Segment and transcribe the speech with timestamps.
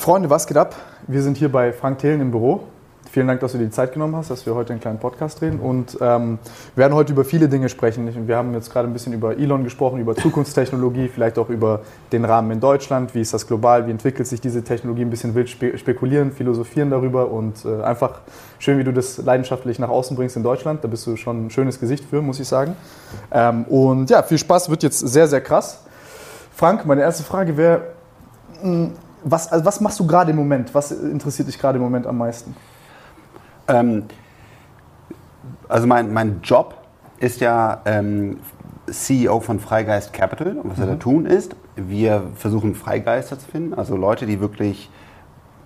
[0.00, 0.76] Freunde, was geht ab?
[1.08, 2.62] Wir sind hier bei Frank Thelen im Büro.
[3.12, 5.42] Vielen Dank, dass du dir die Zeit genommen hast, dass wir heute einen kleinen Podcast
[5.42, 5.60] drehen.
[5.60, 6.38] Und ähm,
[6.74, 8.26] wir werden heute über viele Dinge sprechen.
[8.26, 11.82] Wir haben jetzt gerade ein bisschen über Elon gesprochen, über Zukunftstechnologie, vielleicht auch über
[12.12, 13.14] den Rahmen in Deutschland.
[13.14, 13.86] Wie ist das global?
[13.86, 15.02] Wie entwickelt sich diese Technologie?
[15.02, 18.20] Ein bisschen wild spekulieren, philosophieren darüber und äh, einfach
[18.58, 20.82] schön, wie du das leidenschaftlich nach außen bringst in Deutschland.
[20.82, 22.74] Da bist du schon ein schönes Gesicht für, muss ich sagen.
[23.30, 25.82] Ähm, und ja, viel Spaß, wird jetzt sehr, sehr krass.
[26.56, 27.82] Frank, meine erste Frage wäre,
[28.62, 28.92] hm,
[29.22, 30.74] was, also was machst du gerade im Moment?
[30.74, 32.56] Was interessiert dich gerade im Moment am meisten?
[33.68, 34.04] Ähm,
[35.68, 36.74] also mein, mein Job
[37.18, 38.38] ist ja ähm,
[38.90, 40.58] CEO von Freigeist Capital.
[40.58, 40.82] Und was mhm.
[40.82, 41.00] wir da mhm.
[41.00, 44.90] tun ist, wir versuchen Freigeister zu finden, also Leute, die wirklich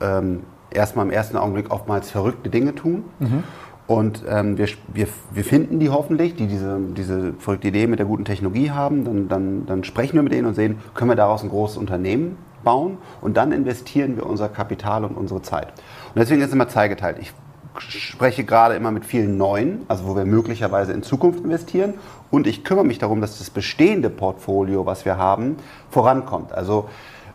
[0.00, 3.04] ähm, erstmal im ersten Augenblick oftmals verrückte Dinge tun.
[3.18, 3.44] Mhm.
[3.86, 8.06] Und ähm, wir, wir, wir finden die hoffentlich, die diese, diese verrückte Idee mit der
[8.06, 9.04] guten Technologie haben.
[9.04, 12.38] Dann, dann, dann sprechen wir mit denen und sehen, können wir daraus ein großes Unternehmen
[12.64, 12.98] bauen.
[13.20, 15.68] Und dann investieren wir unser Kapital und unsere Zeit.
[15.68, 17.18] Und deswegen ist es immer zweigeteilt.
[17.20, 17.32] Ich
[17.78, 21.94] spreche gerade immer mit vielen neuen, also wo wir möglicherweise in Zukunft investieren.
[22.30, 25.56] Und ich kümmere mich darum, dass das bestehende Portfolio, was wir haben,
[25.90, 26.52] vorankommt.
[26.52, 26.88] Also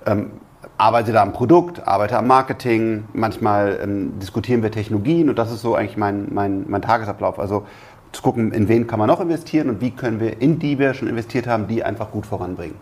[0.05, 0.31] ähm,
[0.77, 5.61] arbeite da am Produkt, arbeite am Marketing, manchmal ähm, diskutieren wir Technologien und das ist
[5.61, 7.37] so eigentlich mein, mein, mein Tagesablauf.
[7.39, 7.65] Also
[8.11, 10.93] zu gucken, in wen kann man noch investieren und wie können wir in die wir
[10.93, 12.75] schon investiert haben, die einfach gut voranbringen.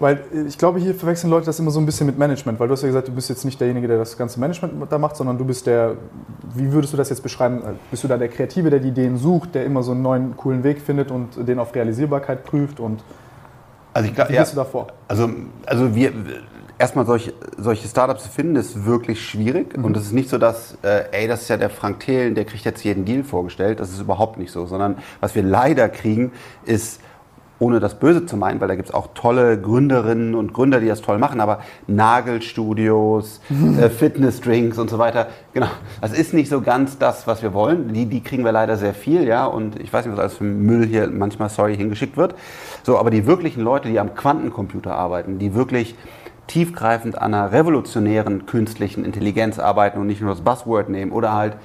[0.00, 2.68] Weil äh, ich glaube, hier verwechseln Leute das immer so ein bisschen mit Management, weil
[2.68, 5.16] du hast ja gesagt, du bist jetzt nicht derjenige, der das ganze Management da macht,
[5.16, 5.96] sondern du bist der,
[6.54, 7.58] wie würdest du das jetzt beschreiben?
[7.58, 10.36] Äh, bist du da der Kreative, der die Ideen sucht, der immer so einen neuen,
[10.36, 13.02] coolen Weg findet und den auf Realisierbarkeit prüft und
[13.94, 14.88] also ich glaub, wie ja, du davor?
[15.08, 15.28] Also,
[15.66, 16.12] also wir,
[16.78, 19.76] erstmal solche, solche Startups zu finden, ist wirklich schwierig.
[19.76, 19.84] Mhm.
[19.84, 22.44] Und es ist nicht so, dass, äh, ey, das ist ja der Frank Thelen, der
[22.44, 23.80] kriegt jetzt jeden Deal vorgestellt.
[23.80, 24.66] Das ist überhaupt nicht so.
[24.66, 26.32] Sondern was wir leider kriegen,
[26.64, 27.00] ist
[27.58, 30.86] ohne das Böse zu meinen, weil da gibt es auch tolle Gründerinnen und Gründer, die
[30.86, 33.40] das toll machen, aber Nagelstudios,
[33.80, 35.68] äh, Fitnessdrinks und so weiter, genau,
[36.00, 37.92] das ist nicht so ganz das, was wir wollen.
[37.92, 40.44] Die, die kriegen wir leider sehr viel, ja, und ich weiß nicht, was alles für
[40.44, 42.34] Müll hier manchmal, sorry, hingeschickt wird.
[42.82, 45.96] So, aber die wirklichen Leute, die am Quantencomputer arbeiten, die wirklich
[46.46, 51.56] tiefgreifend an einer revolutionären künstlichen Intelligenz arbeiten und nicht nur das Buzzword nehmen oder halt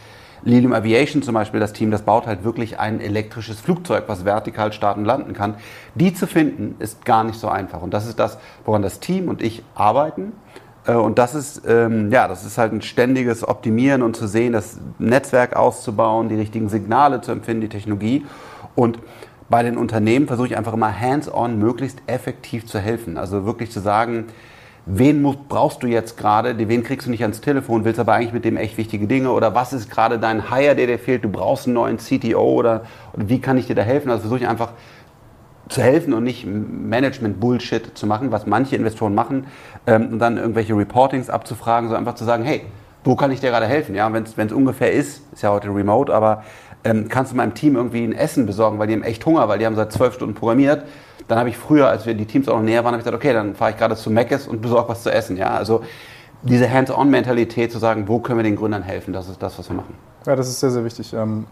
[0.46, 4.74] Lilium Aviation zum Beispiel, das Team, das baut halt wirklich ein elektrisches Flugzeug, was vertikal
[4.74, 5.56] starten und landen kann.
[5.96, 7.82] Die zu finden, ist gar nicht so einfach.
[7.82, 10.34] Und das ist das, woran das Team und ich arbeiten.
[10.86, 14.54] Äh, und das ist, ähm, ja, das ist halt ein ständiges Optimieren und zu sehen,
[14.54, 18.26] das Netzwerk auszubauen, die richtigen Signale zu empfinden, die Technologie.
[18.76, 19.00] Und
[19.50, 23.18] bei den Unternehmen versuche ich einfach immer hands-on möglichst effektiv zu helfen.
[23.18, 24.26] Also wirklich zu sagen,
[24.86, 28.34] wen musst, brauchst du jetzt gerade, wen kriegst du nicht ans Telefon, willst aber eigentlich
[28.34, 31.30] mit dem echt wichtige Dinge oder was ist gerade dein Hire, der dir fehlt, du
[31.30, 32.82] brauchst einen neuen CTO oder,
[33.14, 34.10] oder wie kann ich dir da helfen?
[34.10, 34.72] Also versuche ich einfach
[35.70, 39.48] zu helfen und nicht Management-Bullshit zu machen, was manche Investoren machen
[39.88, 42.64] ähm, und dann irgendwelche Reportings abzufragen, sondern einfach zu sagen, hey,
[43.06, 43.96] wo kann ich dir gerade helfen?
[43.96, 46.44] Ja, wenn es ungefähr ist, ist ja heute remote, aber
[46.84, 49.60] ähm, kannst du meinem Team irgendwie ein Essen besorgen, weil die haben echt Hunger, weil
[49.60, 50.84] die haben seit zwölf Stunden programmiert
[51.28, 53.16] dann habe ich früher, als wir die Teams auch noch näher waren, habe ich gesagt,
[53.16, 55.38] okay, dann fahre ich gerade zu Meckes und besorge was zu essen.
[55.38, 55.82] Ja, also
[56.44, 59.76] diese Hands-on-Mentalität zu sagen, wo können wir den Gründern helfen, das ist das, was wir
[59.76, 59.96] machen.
[60.26, 61.14] Ja, das ist sehr, sehr wichtig.
[61.14, 61.46] Ähm,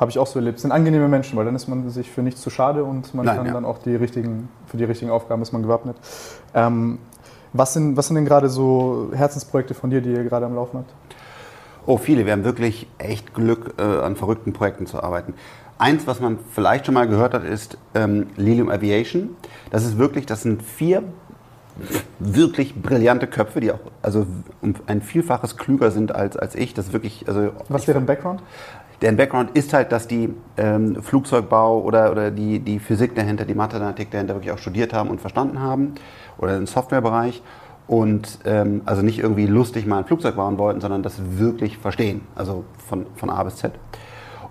[0.00, 0.56] habe ich auch so erlebt.
[0.56, 3.26] Es sind angenehme Menschen, weil dann ist man sich für nichts zu schade und man
[3.26, 3.52] Nein, kann ja.
[3.52, 5.96] dann auch die richtigen, für die richtigen Aufgaben ist man gewappnet.
[6.54, 6.98] Ähm,
[7.52, 10.78] was, sind, was sind denn gerade so Herzensprojekte von dir, die ihr gerade am Laufen
[10.78, 10.92] habt?
[11.86, 12.26] Oh, viele.
[12.26, 15.34] Wir haben wirklich echt Glück, äh, an verrückten Projekten zu arbeiten.
[15.78, 19.36] Eins, was man vielleicht schon mal gehört hat, ist ähm, Lilium Aviation.
[19.70, 21.02] Das ist wirklich, das sind vier
[22.18, 24.26] wirklich brillante Köpfe, die auch also
[24.86, 26.72] ein Vielfaches klüger sind als, als ich.
[26.72, 28.42] Das wirklich, also was wäre ein Background?
[29.02, 33.54] Deren Background ist halt, dass die ähm, Flugzeugbau oder, oder die, die Physik dahinter, die
[33.54, 35.94] Mathematik dahinter wirklich auch studiert haben und verstanden haben
[36.38, 37.42] oder im Softwarebereich
[37.86, 42.22] und ähm, also nicht irgendwie lustig mal ein Flugzeug bauen wollten, sondern das wirklich verstehen,
[42.34, 43.72] also von, von A bis Z.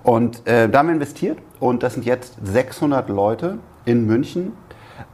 [0.05, 4.53] Und äh, da haben wir investiert und das sind jetzt 600 Leute in München.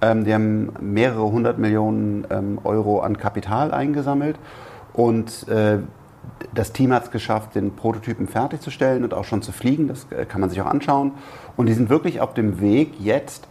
[0.01, 4.37] Ähm, die haben mehrere hundert Millionen ähm, Euro an Kapital eingesammelt
[4.91, 5.77] und äh,
[6.53, 9.87] das Team hat es geschafft, den Prototypen fertigzustellen und auch schon zu fliegen.
[9.87, 11.13] Das äh, kann man sich auch anschauen.
[11.55, 13.47] Und die sind wirklich auf dem Weg, jetzt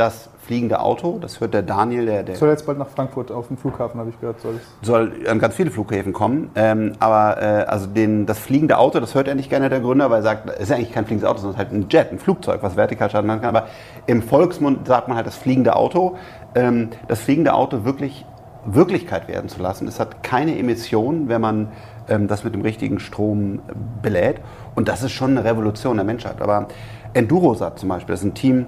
[0.00, 1.18] das fliegende Auto.
[1.20, 4.10] Das hört der Daniel, der, der soll jetzt bald nach Frankfurt auf dem Flughafen, habe
[4.10, 4.40] ich gehört.
[4.40, 6.50] Soll, soll an ganz viele Flughäfen kommen.
[6.54, 10.10] Ähm, aber äh, also den, das fliegende Auto, das hört er nicht gerne der Gründer,
[10.10, 12.18] weil er sagt, es ist ja eigentlich kein fliegendes Auto, sondern halt ein Jet, ein
[12.18, 13.44] Flugzeug, was vertikal starten kann.
[13.44, 13.68] Aber
[14.06, 16.16] im Volksmund sagt man halt das fliegende Auto.
[16.54, 18.24] Ähm, das fliegende Auto wirklich
[18.64, 19.88] Wirklichkeit werden zu lassen.
[19.88, 21.68] Es hat keine Emissionen, wenn man
[22.08, 23.60] ähm, das mit dem richtigen Strom
[24.02, 24.40] belädt.
[24.74, 26.40] Und das ist schon eine Revolution der Menschheit.
[26.40, 26.68] Aber
[27.14, 28.66] Endurosat zum Beispiel, das ist ein Team,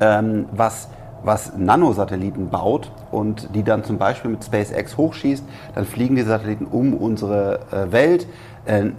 [0.00, 0.88] ähm, was
[1.24, 5.44] was Nanosatelliten baut und die dann zum Beispiel mit SpaceX hochschießt.
[5.74, 8.26] Dann fliegen die Satelliten um unsere äh, Welt,
[8.66, 8.90] äh,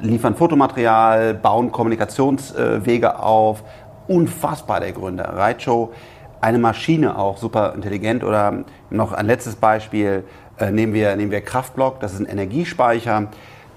[0.00, 3.64] liefern Fotomaterial, bauen Kommunikationswege auf.
[4.08, 5.24] Unfassbar der Gründer.
[5.24, 5.92] Raicho,
[6.40, 8.24] eine Maschine auch, super intelligent.
[8.24, 10.24] Oder noch ein letztes Beispiel,
[10.58, 13.28] äh, nehmen, wir, nehmen wir Kraftblock, das ist ein Energiespeicher,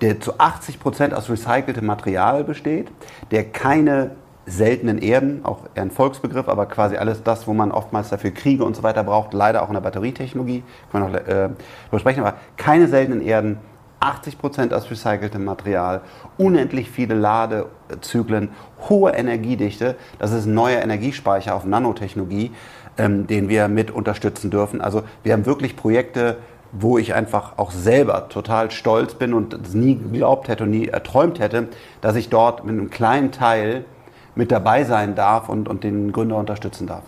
[0.01, 2.91] der zu 80 Prozent aus recyceltem Material besteht,
[3.31, 4.11] der keine
[4.45, 8.63] seltenen Erden, auch eher ein Volksbegriff, aber quasi alles das, wo man oftmals dafür Kriege
[8.63, 11.49] und so weiter braucht, leider auch in der Batterietechnologie, kann man noch äh,
[11.85, 13.57] darüber sprechen, aber keine seltenen Erden,
[13.99, 16.01] 80 Prozent aus recyceltem Material,
[16.37, 18.49] unendlich viele Ladezyklen,
[18.87, 22.51] hohe Energiedichte, das ist ein neuer Energiespeicher auf Nanotechnologie,
[22.97, 24.81] ähm, den wir mit unterstützen dürfen.
[24.81, 26.37] Also wir haben wirklich Projekte,
[26.71, 30.87] wo ich einfach auch selber total stolz bin und es nie geglaubt hätte und nie
[30.87, 31.69] erträumt hätte,
[32.01, 33.85] dass ich dort mit einem kleinen Teil
[34.35, 37.03] mit dabei sein darf und, und den Gründer unterstützen darf.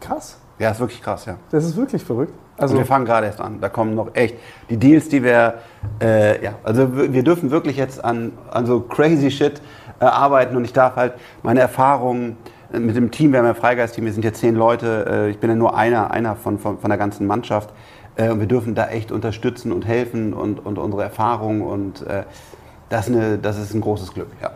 [0.00, 0.38] Krass.
[0.58, 1.36] Ja, ist wirklich krass, ja.
[1.50, 2.34] Das ist wirklich verrückt.
[2.58, 3.60] Also und wir fangen gerade erst an.
[3.60, 4.36] Da kommen noch echt
[4.68, 5.54] die Deals, die wir,
[6.02, 9.62] äh, ja, also wir dürfen wirklich jetzt an, an so crazy Shit
[10.00, 12.36] äh, arbeiten und ich darf halt meine Erfahrungen
[12.72, 15.30] äh, mit dem Team, wir haben ja ein Freigeist-Team, wir sind ja zehn Leute, äh,
[15.30, 17.72] ich bin ja nur einer, einer von, von, von der ganzen Mannschaft
[18.16, 22.24] äh, und wir dürfen da echt unterstützen und helfen und, und unsere Erfahrungen und äh,
[22.90, 24.50] das, eine, das ist ein großes Glück, ja.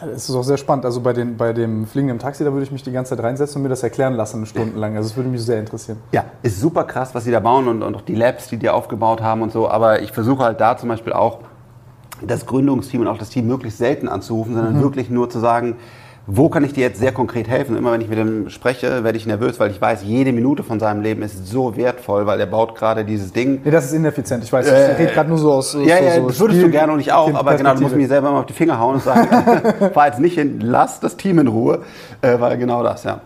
[0.00, 0.84] Ja, das ist auch sehr spannend.
[0.84, 3.24] Also bei, den, bei dem Fliegen im Taxi, da würde ich mich die ganze Zeit
[3.24, 4.96] reinsetzen und mir das erklären lassen, stundenlang.
[4.96, 5.98] Also das würde mich sehr interessieren.
[6.12, 8.68] Ja, ist super krass, was sie da bauen und, und auch die Labs, die die
[8.68, 9.68] aufgebaut haben und so.
[9.68, 11.40] Aber ich versuche halt da zum Beispiel auch
[12.22, 14.82] das Gründungsteam und auch das Team möglichst selten anzurufen, sondern mhm.
[14.82, 15.76] wirklich nur zu sagen,
[16.28, 17.76] wo kann ich dir jetzt sehr konkret helfen?
[17.76, 20.80] Immer wenn ich mit ihm spreche, werde ich nervös, weil ich weiß, jede Minute von
[20.80, 23.60] seinem Leben ist so wertvoll, weil er baut gerade dieses Ding.
[23.64, 24.42] Nee, das ist ineffizient.
[24.42, 25.74] Ich weiß, äh, ich rede gerade nur so aus.
[25.74, 27.94] Ja, so, ja, so das würdest du gerne und ich auch, aber genau, du musst
[27.94, 29.28] mir selber mal auf die Finger hauen und sagen,
[29.94, 31.82] fahr jetzt nicht hin, lass das Team in Ruhe,
[32.22, 33.20] äh, weil genau das, ja.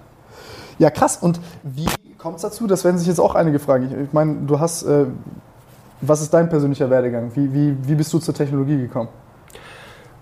[0.78, 1.18] Ja, krass.
[1.20, 1.88] Und wie
[2.18, 2.66] kommt es dazu?
[2.66, 3.86] Das werden sich jetzt auch einige fragen.
[3.86, 5.06] Ich, ich meine, du hast, äh,
[6.02, 7.30] was ist dein persönlicher Werdegang?
[7.34, 9.08] Wie, wie, wie bist du zur Technologie gekommen?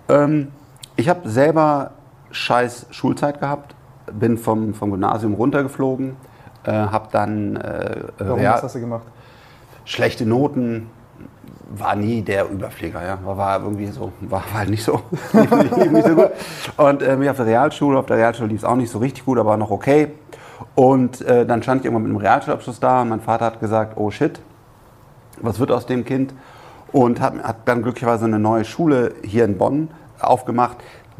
[0.07, 0.47] Ähm,
[0.95, 1.91] ich habe selber
[2.31, 3.75] scheiß Schulzeit gehabt,
[4.11, 6.15] bin vom, vom Gymnasium runtergeflogen,
[6.63, 7.55] äh, habe dann...
[7.57, 9.05] Äh, Warum, ja, was hast du gemacht?
[9.85, 10.89] Schlechte Noten,
[11.69, 13.19] war nie der Überflieger, ja.
[13.23, 15.01] War, war irgendwie so, war halt nicht so,
[15.33, 16.31] nicht so gut.
[16.77, 19.25] Und äh, mich auf der Realschule, auf der Realschule lief es auch nicht so richtig
[19.25, 20.11] gut, aber noch okay.
[20.75, 23.97] Und äh, dann stand ich irgendwann mit einem Realschulabschluss da und mein Vater hat gesagt,
[23.97, 24.39] oh shit,
[25.41, 26.33] was wird aus dem Kind?
[26.91, 29.89] Und hat, hat dann glücklicherweise eine neue Schule hier in Bonn
[30.19, 30.77] aufgemacht,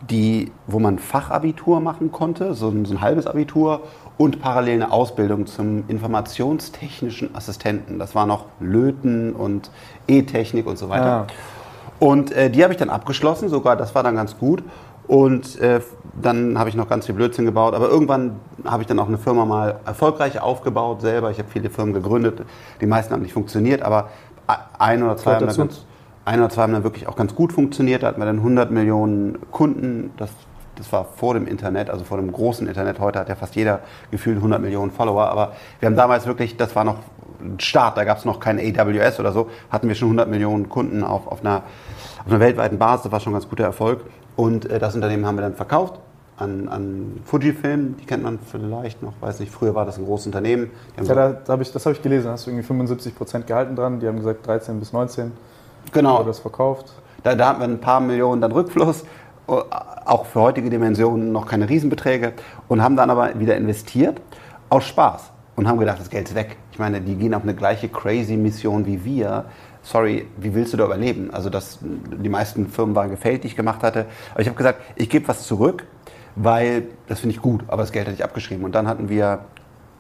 [0.10, 3.82] die, wo man Fachabitur machen konnte, so ein, so ein halbes Abitur
[4.18, 8.00] und parallel eine Ausbildung zum informationstechnischen Assistenten.
[8.00, 9.72] Das war noch Löten und
[10.08, 11.06] E-Technik und so weiter.
[11.06, 11.22] Ja.
[11.22, 11.28] Ah.
[12.00, 14.64] Und äh, die habe ich dann abgeschlossen, sogar das war dann ganz gut.
[15.08, 15.82] Und äh,
[16.22, 17.74] dann habe ich noch ganz viel Blödsinn gebaut.
[17.74, 21.32] Aber irgendwann habe ich dann auch eine Firma mal erfolgreich aufgebaut selber.
[21.32, 22.44] Ich habe viele Firmen gegründet.
[22.80, 24.10] Die meisten haben nicht funktioniert, aber
[24.78, 25.86] ein oder zwei haben dann ganz,
[26.30, 28.04] ein oder zwei haben dann wirklich auch ganz gut funktioniert.
[28.04, 30.12] Da hatten wir dann 100 Millionen Kunden.
[30.18, 30.30] Das,
[30.76, 33.00] das war vor dem Internet, also vor dem großen Internet.
[33.00, 33.80] Heute hat ja fast jeder
[34.12, 35.28] gefühlt 100 Millionen Follower.
[35.30, 36.98] Aber wir haben damals wirklich, das war noch
[37.42, 40.70] ein Start, da gab es noch kein AWS oder so, hatten wir schon 100 Millionen
[40.70, 41.64] Kunden auf, auf, einer,
[42.20, 43.04] auf einer weltweiten Basis.
[43.04, 44.02] Das war schon ein ganz guter Erfolg.
[44.36, 46.00] Und äh, das Unternehmen haben wir dann verkauft
[46.38, 50.28] an, an Fujifilm, die kennt man vielleicht noch, weiß nicht, früher war das ein großes
[50.28, 50.70] Unternehmen.
[50.96, 53.76] Ja, da, da hab ich, das habe ich gelesen, hast du irgendwie 75 Prozent gehalten
[53.76, 55.34] dran, die haben gesagt 13 bis 19.
[55.92, 56.24] Genau.
[56.24, 56.94] das verkauft.
[57.24, 59.04] Da, da hatten wir ein paar Millionen dann Rückfluss,
[59.48, 59.52] äh,
[60.06, 62.34] auch für heutige Dimensionen noch keine Riesenbeträge
[62.68, 64.22] und haben dann aber wieder investiert
[64.70, 66.58] aus Spaß und haben gedacht, das Geld ist weg.
[66.72, 69.46] Ich meine, die gehen auf eine gleiche crazy Mission wie wir.
[69.82, 71.32] Sorry, wie willst du da überleben?
[71.34, 74.06] Also das, die meisten Firmen waren gefällt, die ich gemacht hatte.
[74.32, 75.86] Aber ich habe gesagt, ich gebe was zurück,
[76.36, 78.64] weil das finde ich gut, aber das Geld hatte ich abgeschrieben.
[78.64, 79.40] Und dann hatten wir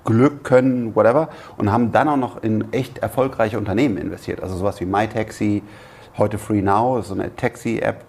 [0.05, 4.41] Glück, Können, whatever und haben dann auch noch in echt erfolgreiche Unternehmen investiert.
[4.41, 5.63] Also sowas wie MyTaxi,
[6.17, 8.03] heute Free Now, ist so eine Taxi-App.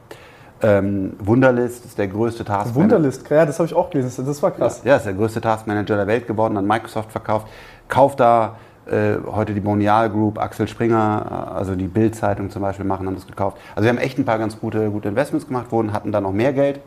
[0.63, 2.75] Ähm, Wunderlist ist der größte Taskmanager.
[2.75, 4.83] Wunderlist, ja, das habe ich auch gelesen, das war krass.
[4.85, 7.49] Ja, ist der größte Taskmanager der Welt geworden, an Microsoft verkauft.
[7.89, 8.57] Kauft da
[8.87, 13.15] äh, heute die Bonial Group, Axel Springer, äh, also die Bild-Zeitung zum Beispiel machen, haben
[13.15, 13.57] das gekauft.
[13.75, 16.33] Also wir haben echt ein paar ganz gute, gute Investments gemacht, wurden, hatten dann noch
[16.33, 16.81] mehr Geld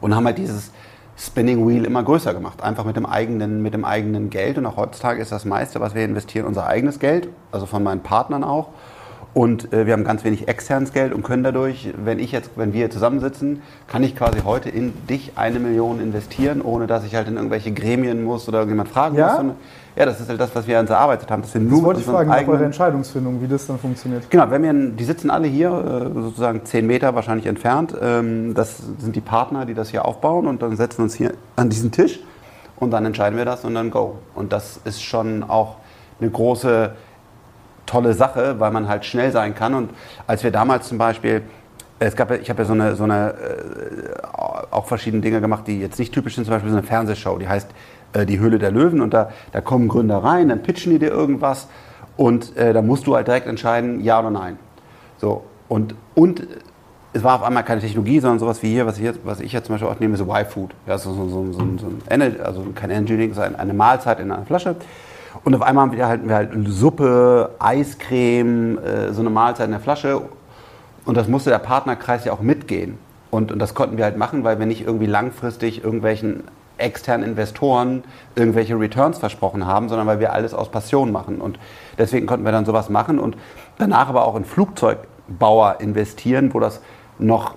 [0.00, 0.72] und haben halt dieses
[1.18, 2.62] Spinning Wheel immer größer gemacht.
[2.62, 4.58] Einfach mit dem eigenen, mit dem eigenen Geld.
[4.58, 8.02] Und auch heutzutage ist das meiste, was wir investieren, unser eigenes Geld, also von meinen
[8.02, 8.68] Partnern auch.
[9.36, 12.72] Und äh, wir haben ganz wenig externes Geld und können dadurch, wenn ich jetzt, wenn
[12.72, 17.28] wir zusammensitzen, kann ich quasi heute in dich eine Million investieren, ohne dass ich halt
[17.28, 19.42] in irgendwelche Gremien muss oder irgendjemand fragen ja?
[19.42, 19.54] muss.
[19.94, 21.42] Ja, das ist halt das, was wir uns erarbeitet haben.
[21.42, 24.30] Das, sind nur das wollte ich fragen, nach eure Entscheidungsfindung, wie das dann funktioniert.
[24.30, 27.94] Genau, wenn wir, die sitzen alle hier, äh, sozusagen zehn Meter wahrscheinlich entfernt.
[28.00, 31.34] Ähm, das sind die Partner, die das hier aufbauen und dann setzen wir uns hier
[31.56, 32.20] an diesen Tisch
[32.76, 34.16] und dann entscheiden wir das und dann go.
[34.34, 35.76] Und das ist schon auch
[36.22, 36.92] eine große,
[37.86, 39.74] tolle Sache, weil man halt schnell sein kann.
[39.74, 39.90] Und
[40.26, 41.42] als wir damals zum Beispiel,
[41.98, 44.26] es gab, ich habe ja so eine, so eine äh,
[44.70, 47.48] auch verschiedene Dinge gemacht, die jetzt nicht typisch sind, zum Beispiel so eine Fernsehshow, die
[47.48, 47.70] heißt
[48.12, 51.08] äh, Die Höhle der Löwen und da, da kommen Gründer rein, dann pitchen die dir
[51.10, 51.68] irgendwas
[52.16, 54.58] und äh, da musst du halt direkt entscheiden, ja oder nein.
[55.18, 56.46] So, und, und
[57.16, 59.52] es war auf einmal keine Technologie, sondern sowas wie hier, was ich jetzt, was ich
[59.52, 60.74] jetzt zum Beispiel auch nehme, ist Y-Food.
[60.86, 64.44] Ja, so, so, so, so, so ein, also kein Energy sondern eine Mahlzeit in einer
[64.44, 64.76] Flasche.
[65.44, 69.72] Und auf einmal haben wir halt, wir halt Suppe, Eiscreme, äh, so eine Mahlzeit in
[69.72, 70.22] der Flasche.
[71.04, 72.98] Und das musste der Partnerkreis ja auch mitgehen.
[73.30, 76.44] Und, und das konnten wir halt machen, weil wir nicht irgendwie langfristig irgendwelchen
[76.78, 81.40] externen Investoren irgendwelche Returns versprochen haben, sondern weil wir alles aus Passion machen.
[81.40, 81.58] Und
[81.98, 83.36] deswegen konnten wir dann sowas machen und
[83.78, 86.80] danach aber auch in Flugzeugbauer investieren, wo das
[87.18, 87.54] noch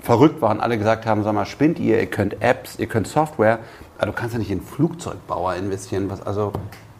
[0.00, 3.06] verrückt war und alle gesagt haben, sag mal, spinnt ihr, ihr könnt Apps, ihr könnt
[3.06, 3.58] Software,
[3.98, 6.10] aber du kannst ja nicht in Flugzeugbauer investieren.
[6.10, 6.52] Was, also,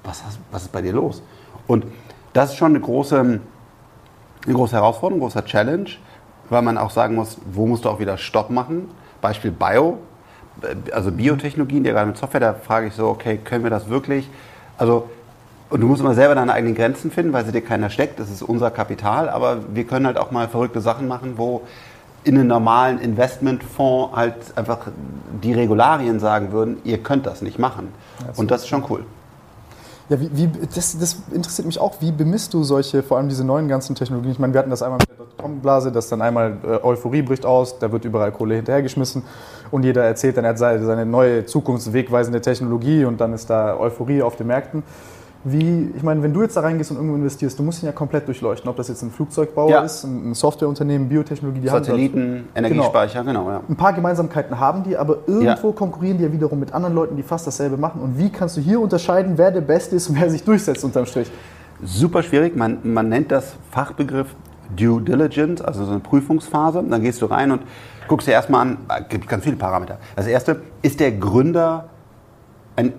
[0.04, 1.22] was, hast, was ist bei dir los?
[1.66, 1.84] Und
[2.32, 5.88] das ist schon eine große, eine große Herausforderung, ein großer Challenge,
[6.48, 8.90] weil man auch sagen muss, wo musst du auch wieder Stopp machen?
[9.20, 9.98] Beispiel Bio,
[10.92, 14.28] also Biotechnologien, die gerade mit Software, da frage ich so, okay, können wir das wirklich?
[14.78, 15.08] Also,
[15.70, 18.20] und du musst immer selber deine eigenen Grenzen finden, weil sie dir keiner steckt.
[18.20, 21.62] Das ist unser Kapital, aber wir können halt auch mal verrückte Sachen machen, wo
[22.24, 24.88] in einem normalen Investmentfonds halt einfach
[25.42, 27.88] die Regularien sagen würden, ihr könnt das nicht machen.
[28.26, 29.04] Das und das ist schon cool.
[30.08, 31.94] Ja, wie, wie, das, das, interessiert mich auch.
[32.00, 34.32] Wie bemisst du solche, vor allem diese neuen ganzen Technologien?
[34.32, 37.46] Ich meine, wir hatten das einmal mit der Dotcom-Blase, dass dann einmal äh, Euphorie bricht
[37.46, 39.22] aus, da wird überall Kohle hinterhergeschmissen
[39.70, 44.22] und jeder erzählt dann, er hat seine neue zukunftswegweisende Technologie und dann ist da Euphorie
[44.22, 44.82] auf den Märkten.
[45.44, 47.92] Wie, ich meine, wenn du jetzt da reingehst und irgendwo investierst, du musst ihn ja
[47.92, 49.80] komplett durchleuchten, ob das jetzt ein Flugzeugbauer ja.
[49.80, 53.46] ist, ein Softwareunternehmen, Biotechnologie, die Satelliten, Energiespeicher, genau.
[53.46, 53.60] genau ja.
[53.68, 55.74] Ein paar Gemeinsamkeiten haben die, aber irgendwo ja.
[55.74, 58.00] konkurrieren die ja wiederum mit anderen Leuten, die fast dasselbe machen.
[58.00, 61.06] Und wie kannst du hier unterscheiden, wer der Beste ist und wer sich durchsetzt unterm
[61.06, 61.28] Strich?
[61.82, 62.54] Super schwierig.
[62.54, 64.36] Man, man nennt das Fachbegriff
[64.76, 66.84] Due Diligence, also so eine Prüfungsphase.
[66.88, 67.62] Dann gehst du rein und
[68.06, 69.98] guckst dir erstmal an, es gibt ganz viele Parameter.
[70.14, 71.88] Das erste, ist der Gründer
[72.76, 72.92] ein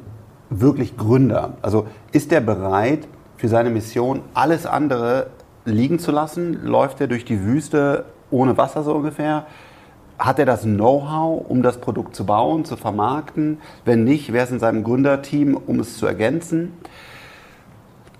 [0.62, 1.54] wirklich Gründer?
[1.62, 3.08] Also ist er bereit,
[3.38, 5.28] für seine Mission alles andere
[5.66, 6.66] liegen zu lassen?
[6.66, 9.46] Läuft er durch die Wüste ohne Wasser so ungefähr?
[10.20, 13.60] Hat er das Know-how, um das Produkt zu bauen, zu vermarkten?
[13.84, 16.74] Wenn nicht, wer ist in seinem Gründerteam, um es zu ergänzen?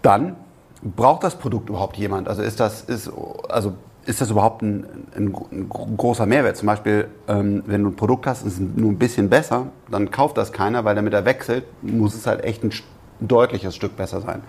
[0.02, 0.36] Dann
[0.82, 2.28] braucht das Produkt überhaupt jemand?
[2.28, 3.12] Also ist das, ist,
[3.50, 3.74] also
[4.06, 6.58] ist das überhaupt ein, ein, ein großer Mehrwert?
[6.58, 10.12] Zum Beispiel, ähm, wenn du ein Produkt hast, ist es nur ein bisschen besser, dann
[10.12, 12.72] kauft das keiner, weil damit er wechselt, muss es halt echt ein,
[13.22, 14.42] ein deutliches Stück besser sein.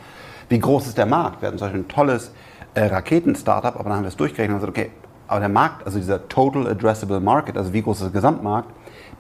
[0.49, 1.40] Wie groß ist der Markt?
[1.40, 2.32] Wir hatten zum Beispiel ein tolles
[2.75, 4.90] äh, Raketen-Startup, aber dann haben wir es durchgerechnet und gesagt, okay,
[5.26, 8.68] aber der Markt, also dieser Total Addressable Market, also wie groß ist der Gesamtmarkt,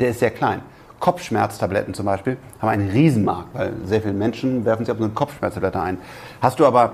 [0.00, 0.60] der ist sehr klein.
[1.00, 5.12] Kopfschmerztabletten zum Beispiel haben einen Riesenmarkt, weil sehr viele Menschen werfen sich auf so eine
[5.12, 5.98] Kopfschmerztablette ein.
[6.40, 6.92] Hast du aber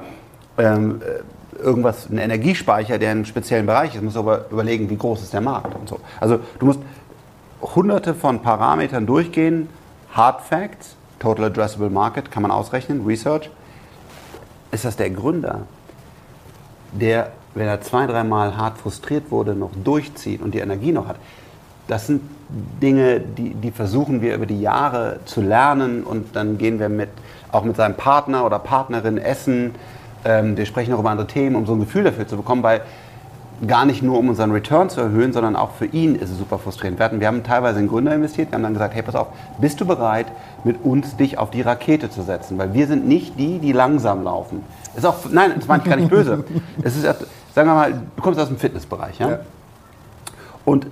[0.59, 1.01] ähm,
[1.61, 5.23] irgendwas, einen Energiespeicher, der in einem speziellen Bereich ist, musst du aber überlegen, wie groß
[5.23, 6.01] ist der Markt und so.
[6.21, 6.81] Also du musst
[7.61, 9.69] hunderte von Parametern durchgehen,
[10.13, 13.51] Hard Facts, Total Addressable Market, kann man ausrechnen, Research.
[14.73, 15.63] Ist das der Gründer,
[16.93, 21.17] der, wenn er zwei, dreimal hart frustriert wurde, noch durchzieht und die Energie noch hat?
[21.89, 22.23] Das sind
[22.83, 27.11] Dinge, die, die versuchen wir über die Jahre zu lernen und dann gehen wir mit,
[27.53, 29.75] auch mit seinem Partner oder Partnerin essen
[30.25, 32.83] ähm, wir sprechen auch über andere Themen, um so ein Gefühl dafür zu bekommen, weil
[33.67, 36.59] gar nicht nur um unseren Return zu erhöhen, sondern auch für ihn ist es super
[36.59, 36.99] frustrierend.
[36.99, 39.29] Wir, hatten, wir haben teilweise in Gründer investiert, wir haben dann gesagt, hey, pass auf,
[39.59, 40.27] bist du bereit,
[40.65, 42.57] mit uns dich auf die Rakete zu setzen?
[42.57, 44.65] Weil wir sind nicht die, die langsam laufen.
[44.97, 46.45] Ist auch, nein, das meine ich gar nicht böse.
[46.83, 49.31] Es ist, sagen wir mal, du kommst aus dem Fitnessbereich, ja?
[49.31, 49.39] ja.
[50.65, 50.87] Und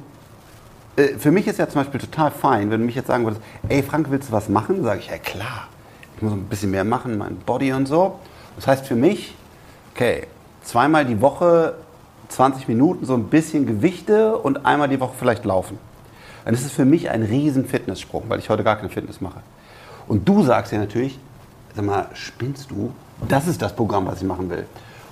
[0.96, 3.42] äh, für mich ist ja zum Beispiel total fein, wenn du mich jetzt sagen würdest,
[3.68, 4.82] ey Frank, willst du was machen?
[4.84, 5.68] Sage ich, ja klar,
[6.16, 8.18] ich muss ein bisschen mehr machen, mein Body und so.
[8.58, 9.36] Das heißt für mich,
[9.94, 10.26] okay,
[10.64, 11.74] zweimal die Woche
[12.28, 15.78] 20 Minuten so ein bisschen Gewichte und einmal die Woche vielleicht laufen.
[16.44, 19.42] Dann ist es für mich ein riesen Fitnesssprung, weil ich heute gar keine Fitness mache.
[20.08, 21.20] Und du sagst ja natürlich,
[21.76, 22.92] sag mal, spinnst du?
[23.28, 24.66] Das ist das Programm, was ich machen will.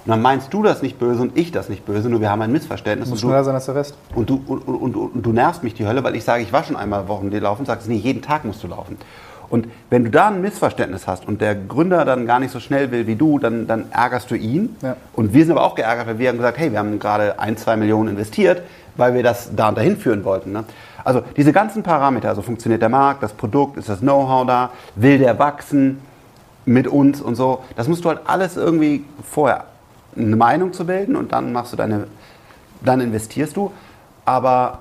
[0.05, 2.43] Und dann meinst du das nicht böse und ich das nicht böse, nur wir haben
[2.43, 3.09] ein Missverständnis.
[3.09, 3.95] Muss schneller sein als der Rest.
[4.15, 6.65] Und du, und, und, und, du nervst mich die Hölle, weil ich sage, ich war
[6.65, 8.99] schon einmal Wochen laufen, sagst, nee, jeden Tag musst du laufen.
[9.49, 12.91] Und wenn du da ein Missverständnis hast und der Gründer dann gar nicht so schnell
[12.91, 14.77] will wie du, dann, dann ärgerst du ihn.
[14.83, 14.97] Ja.
[15.13, 17.57] Und wir sind aber auch geärgert, weil wir haben gesagt, hey, wir haben gerade ein,
[17.57, 18.63] zwei Millionen investiert,
[18.97, 20.53] weil wir das da und dahin führen wollten.
[20.53, 20.65] Ne?
[21.05, 25.19] Also diese ganzen Parameter, also funktioniert der Markt, das Produkt, ist das Know-how da, will
[25.19, 26.01] der wachsen
[26.65, 29.67] mit uns und so, das musst du halt alles irgendwie vorher
[30.17, 32.09] eine Meinung zu bilden und dann machst du deine,
[32.83, 33.73] dann investierst du.
[34.25, 34.81] Aber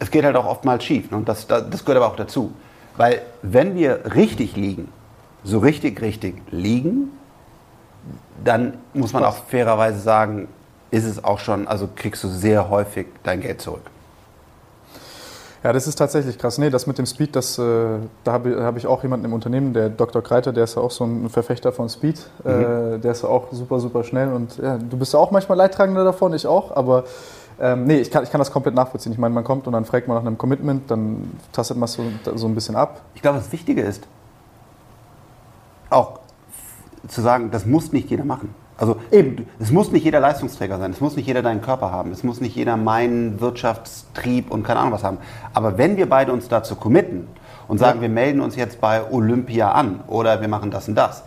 [0.00, 1.16] es geht halt auch oftmals schief ne?
[1.18, 2.52] und das, das, das gehört aber auch dazu.
[2.96, 4.92] Weil wenn wir richtig liegen,
[5.42, 7.10] so richtig, richtig liegen,
[8.42, 10.48] dann muss man auch fairerweise sagen,
[10.90, 13.82] ist es auch schon, also kriegst du sehr häufig dein Geld zurück.
[15.64, 16.58] Ja, das ist tatsächlich krass.
[16.58, 17.62] Nee, das mit dem Speed, das, äh,
[18.22, 20.22] da habe hab ich auch jemanden im Unternehmen, der Dr.
[20.22, 22.20] Kreiter, der ist ja auch so ein Verfechter von Speed.
[22.44, 22.50] Mhm.
[22.50, 24.30] Äh, der ist ja auch super, super schnell.
[24.30, 26.76] Und ja, du bist ja auch manchmal Leidtragender davon, ich auch.
[26.76, 27.04] Aber
[27.60, 29.12] ähm, nee, ich kann, ich kann das komplett nachvollziehen.
[29.12, 32.02] Ich meine, man kommt und dann fragt man nach einem Commitment, dann tastet man so,
[32.34, 33.02] so ein bisschen ab.
[33.14, 34.06] Ich glaube, das Wichtige ist,
[35.90, 36.20] auch
[37.08, 38.54] zu sagen, das muss nicht jeder machen.
[38.76, 42.10] Also eben, es muss nicht jeder Leistungsträger sein, es muss nicht jeder deinen Körper haben,
[42.10, 45.18] es muss nicht jeder meinen Wirtschaftstrieb und keine Ahnung was haben.
[45.52, 47.28] Aber wenn wir beide uns dazu committen
[47.68, 48.02] und sagen, ja.
[48.02, 51.22] wir melden uns jetzt bei Olympia an oder wir machen das und das,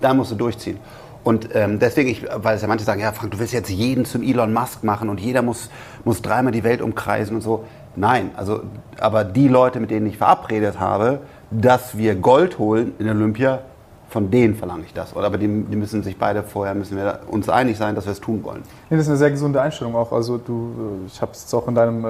[0.00, 0.78] da musst du durchziehen.
[1.24, 4.04] Und ähm, deswegen, ich, weil es ja manche sagen, ja Frank, du willst jetzt jeden
[4.04, 5.70] zum Elon Musk machen und jeder muss,
[6.04, 7.64] muss dreimal die Welt umkreisen und so.
[7.94, 8.62] Nein, also,
[8.98, 13.60] aber die Leute, mit denen ich verabredet habe, dass wir Gold holen in Olympia,
[14.12, 15.16] von denen verlange ich das.
[15.16, 18.12] Oder aber die, die, müssen sich beide vorher, müssen wir uns einig sein, dass wir
[18.12, 18.62] es tun wollen.
[18.90, 20.12] Nee, das ist eine sehr gesunde Einstellung auch.
[20.12, 20.70] Also du,
[21.06, 22.08] ich habe es jetzt auch in deinem, äh,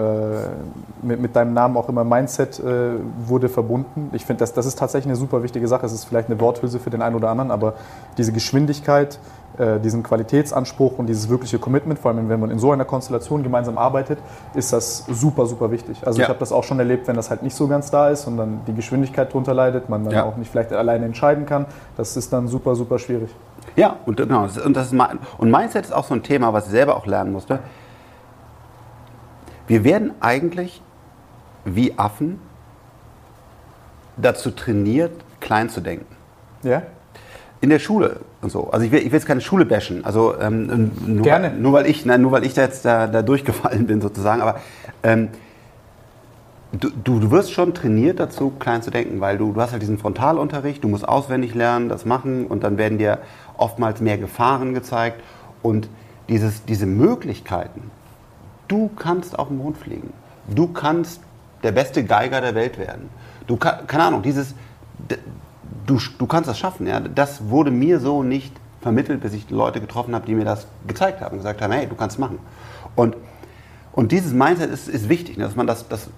[1.01, 2.95] mit, mit, deinem Namen auch immer Mindset äh,
[3.25, 4.11] wurde verbunden.
[4.15, 5.87] Ich finde, das, das ist tatsächlich eine super wichtige Sache.
[5.87, 7.75] Es ist vielleicht eine Worthülse für den einen oder anderen, aber
[8.19, 9.21] diese Geschwindigkeit,
[9.59, 13.77] diesen Qualitätsanspruch und dieses wirkliche Commitment, vor allem wenn man in so einer Konstellation gemeinsam
[13.77, 14.19] arbeitet,
[14.55, 15.99] ist das super, super wichtig.
[16.07, 16.25] Also ja.
[16.25, 18.39] ich habe das auch schon erlebt, wenn das halt nicht so ganz da ist und
[18.39, 20.25] dann die Geschwindigkeit drunter leidet, man dann ja.
[20.25, 21.67] auch nicht vielleicht alleine entscheiden kann,
[21.99, 23.29] das ist dann super, super schwierig.
[23.77, 24.99] Ja, und genau, und, das ist,
[25.39, 27.59] und Mindset ist auch so ein Thema, was ich selber auch lernen musste.
[29.67, 30.83] Wir werden eigentlich
[31.65, 32.41] wie Affen
[34.17, 36.17] dazu trainiert, klein zu denken.
[36.63, 36.83] Ja?
[37.63, 38.71] In der Schule und so.
[38.71, 40.05] Also ich will, ich will jetzt keine Schule bashen.
[40.05, 41.53] Also ähm, nur, Gerne.
[41.53, 44.43] Weil, nur weil ich, nein, nur weil ich da jetzt da, da durchgefallen bin sozusagen.
[44.43, 44.57] Aber
[45.05, 45.29] ähm,
[46.73, 49.97] du, du wirst schon trainiert dazu, klein zu denken, weil du, du hast halt diesen
[49.97, 53.19] Frontalunterricht, du musst auswendig lernen, das machen und dann werden dir
[53.57, 55.23] oftmals mehr Gefahren gezeigt
[55.63, 55.89] und
[56.29, 57.93] dieses, diese Möglichkeiten.
[58.67, 60.13] Du kannst auf den Mond fliegen.
[60.53, 61.21] Du kannst
[61.63, 63.09] der beste Geiger der Welt werden.
[63.47, 64.57] Du keine Ahnung, dieses
[65.87, 66.87] du, du kannst das schaffen.
[66.87, 67.01] Ja?
[67.01, 71.21] Das wurde mir so nicht vermittelt, bis ich Leute getroffen habe, die mir das gezeigt
[71.21, 72.39] haben, gesagt haben, hey, du kannst machen.
[72.97, 73.17] Und,
[73.93, 75.45] und dieses Mindset ist, ist wichtig, ne?
[75.45, 76.11] dass man das, das,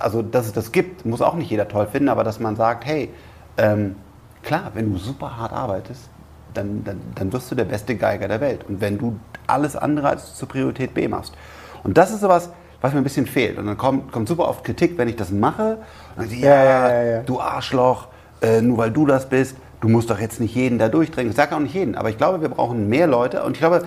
[0.00, 2.86] also dass es das gibt, muss auch nicht jeder toll finden, aber dass man sagt,
[2.86, 3.10] hey,
[3.58, 3.96] ähm,
[4.42, 6.08] klar, wenn du super hart arbeitest,
[6.54, 8.64] dann, dann, dann wirst du der beste Geiger der Welt.
[8.68, 11.34] Und wenn du alles andere als zur Priorität B machst.
[11.82, 13.58] Und das ist sowas, was mir ein bisschen fehlt.
[13.58, 15.78] Und dann kommt, kommt super oft Kritik, wenn ich das mache.
[16.16, 18.08] Und dann ja, ja, ja, ja, du Arschloch,
[18.42, 21.30] äh, nur weil du das bist, du musst doch jetzt nicht jeden da durchdrängen.
[21.30, 23.86] Ich sage auch nicht jeden, aber ich glaube, wir brauchen mehr Leute und ich glaube,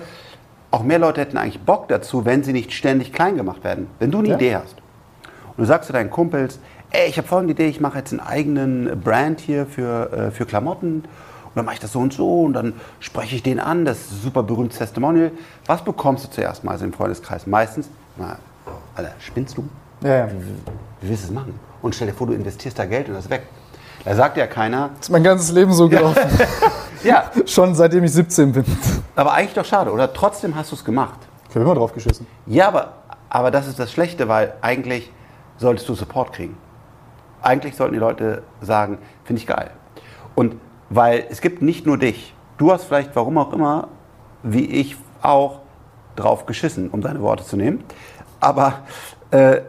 [0.70, 3.86] auch mehr Leute hätten eigentlich Bock dazu, wenn sie nicht ständig klein gemacht werden.
[3.98, 4.34] Wenn du eine ja.
[4.34, 4.76] Idee hast
[5.56, 6.58] und du sagst zu deinen Kumpels,
[6.90, 10.46] ey, ich habe folgende Idee, ich mache jetzt einen eigenen Brand hier für, äh, für
[10.46, 13.84] Klamotten und dann mache ich das so und so und dann spreche ich den an,
[13.84, 15.30] das ist ein super berühmtes Testimonial.
[15.66, 17.46] Was bekommst du zuerst mal im Freundeskreis?
[17.46, 18.38] Meistens, na,
[18.94, 19.68] Alter, spinnst du?
[20.02, 20.30] Ja, ja.
[20.30, 21.58] Wie, wie willst du das machen?
[21.82, 23.44] Und stell dir vor, du investierst da Geld und das ist weg.
[24.06, 24.90] Da sagt ja keiner.
[24.96, 26.22] Das ist mein ganzes Leben so gelaufen.
[27.02, 27.28] ja.
[27.46, 28.64] Schon seitdem ich 17 bin.
[29.16, 30.12] Aber eigentlich doch schade, oder?
[30.12, 31.18] Trotzdem hast du es gemacht.
[31.48, 32.24] Ich habe immer drauf geschissen.
[32.46, 32.92] Ja, aber,
[33.28, 35.10] aber das ist das Schlechte, weil eigentlich
[35.58, 36.56] solltest du Support kriegen.
[37.42, 39.72] Eigentlich sollten die Leute sagen, finde ich geil.
[40.36, 40.54] Und
[40.88, 42.32] weil es gibt nicht nur dich.
[42.58, 43.88] Du hast vielleicht, warum auch immer,
[44.44, 45.62] wie ich auch,
[46.14, 47.82] drauf geschissen, um deine Worte zu nehmen.
[48.38, 48.84] Aber
[49.32, 49.62] äh,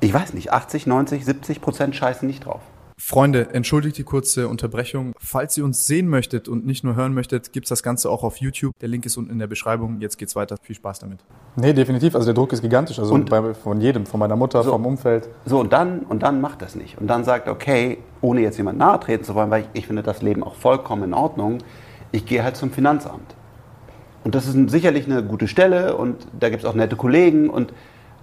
[0.00, 2.60] ich weiß nicht, 80, 90, 70 Prozent scheißen nicht drauf.
[2.98, 5.12] Freunde, entschuldigt die kurze Unterbrechung.
[5.18, 8.38] Falls ihr uns sehen möchtet und nicht nur hören möchtet, gibt's das Ganze auch auf
[8.38, 8.72] YouTube.
[8.80, 10.00] Der Link ist unten in der Beschreibung.
[10.00, 10.56] Jetzt geht's weiter.
[10.62, 11.20] Viel Spaß damit.
[11.56, 12.14] Nee, definitiv.
[12.14, 12.98] Also der Druck ist gigantisch.
[12.98, 15.28] Also und, bei, von jedem, von meiner Mutter, so, vom Umfeld.
[15.44, 16.98] So, und dann, und dann macht das nicht.
[16.98, 20.02] Und dann sagt, okay, ohne jetzt jemand nahe treten zu wollen, weil ich, ich finde
[20.02, 21.58] das Leben auch vollkommen in Ordnung,
[22.12, 23.34] ich gehe halt zum Finanzamt.
[24.24, 27.50] Und das ist sicherlich eine gute Stelle und da gibt es auch nette Kollegen.
[27.50, 27.74] Und,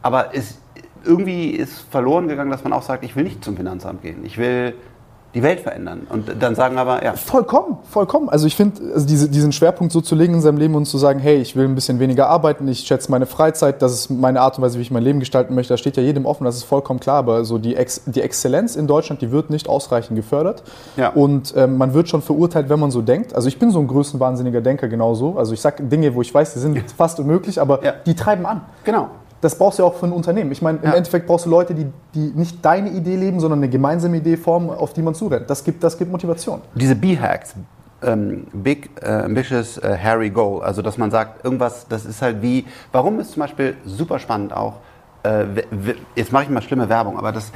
[0.01, 0.57] aber es,
[1.03, 4.25] irgendwie ist verloren gegangen, dass man auch sagt, ich will nicht zum Finanzamt gehen.
[4.25, 4.73] Ich will
[5.33, 6.05] die Welt verändern.
[6.09, 7.13] Und dann sagen aber, ja.
[7.13, 8.29] Vollkommen, vollkommen.
[8.29, 10.99] Also ich finde, also diese, diesen Schwerpunkt so zu legen in seinem Leben und zu
[10.99, 14.41] sagen, hey, ich will ein bisschen weniger arbeiten, ich schätze meine Freizeit, das ist meine
[14.41, 16.57] Art und Weise, wie ich mein Leben gestalten möchte, da steht ja jedem offen, das
[16.57, 17.17] ist vollkommen klar.
[17.17, 20.63] Aber so die, Ex die Exzellenz in Deutschland, die wird nicht ausreichend gefördert.
[20.97, 21.09] Ja.
[21.09, 23.33] Und ähm, man wird schon verurteilt, wenn man so denkt.
[23.33, 25.37] Also ich bin so ein größenwahnsinniger Denker genauso.
[25.37, 26.83] Also ich sage Dinge, wo ich weiß, die sind ja.
[26.95, 27.93] fast unmöglich, aber ja.
[28.05, 28.61] die treiben an.
[28.83, 29.09] Genau
[29.43, 30.51] das brauchst du ja auch für ein Unternehmen.
[30.51, 30.93] Ich meine, im ja.
[30.93, 34.69] Endeffekt brauchst du Leute, die, die nicht deine Idee leben, sondern eine gemeinsame Idee formen,
[34.69, 35.49] auf die man zurennt.
[35.49, 36.61] Das gibt, das gibt Motivation.
[36.75, 37.55] Diese B-Hacks,
[38.03, 42.41] ähm, Big, äh, Ambitious, äh, Hairy Goal, also dass man sagt, irgendwas, das ist halt
[42.41, 44.75] wie, warum ist zum Beispiel super spannend auch,
[45.23, 45.45] äh,
[46.15, 47.51] jetzt mache ich mal schlimme Werbung, aber das,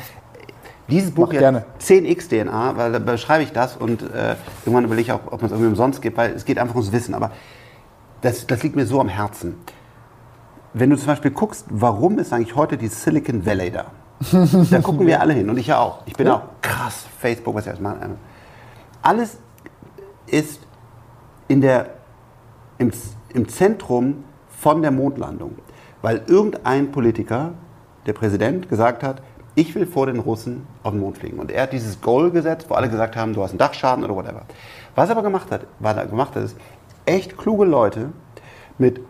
[0.90, 5.12] Dieses Buch hier, 10x DNA, weil da beschreibe ich das und äh, irgendwann überlege ich
[5.12, 7.14] auch, ob man es irgendwie umsonst gibt, weil es geht einfach ums Wissen.
[7.14, 7.32] Aber
[8.22, 9.56] das, das liegt mir so am Herzen.
[10.74, 13.86] Wenn du zum Beispiel guckst, warum ist eigentlich heute die Silicon Valley da?
[14.72, 16.00] da gucken wir alle hin und ich ja auch.
[16.06, 16.36] Ich bin ja.
[16.36, 17.98] auch krass, Facebook, was ich alles mache.
[19.02, 19.38] Alles
[20.26, 20.62] ist
[21.48, 21.92] in der,
[22.78, 22.92] im,
[23.34, 25.56] im Zentrum von der Mondlandung,
[26.02, 27.54] weil irgendein Politiker,
[28.06, 29.22] der Präsident, gesagt hat,
[29.56, 31.40] ich will vor den Russen auf den Mond fliegen.
[31.40, 34.16] Und er hat dieses Goal gesetzt, wo alle gesagt haben, du hast einen Dachschaden oder
[34.16, 34.44] whatever.
[34.94, 36.56] Was er aber gemacht hat, was er gemacht hat, ist,
[37.06, 38.10] echt kluge Leute
[38.78, 39.02] mit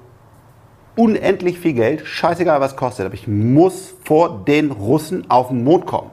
[0.98, 5.86] unendlich viel Geld, scheißegal was kostet, aber ich muss vor den Russen auf den Mond
[5.86, 6.12] kommen.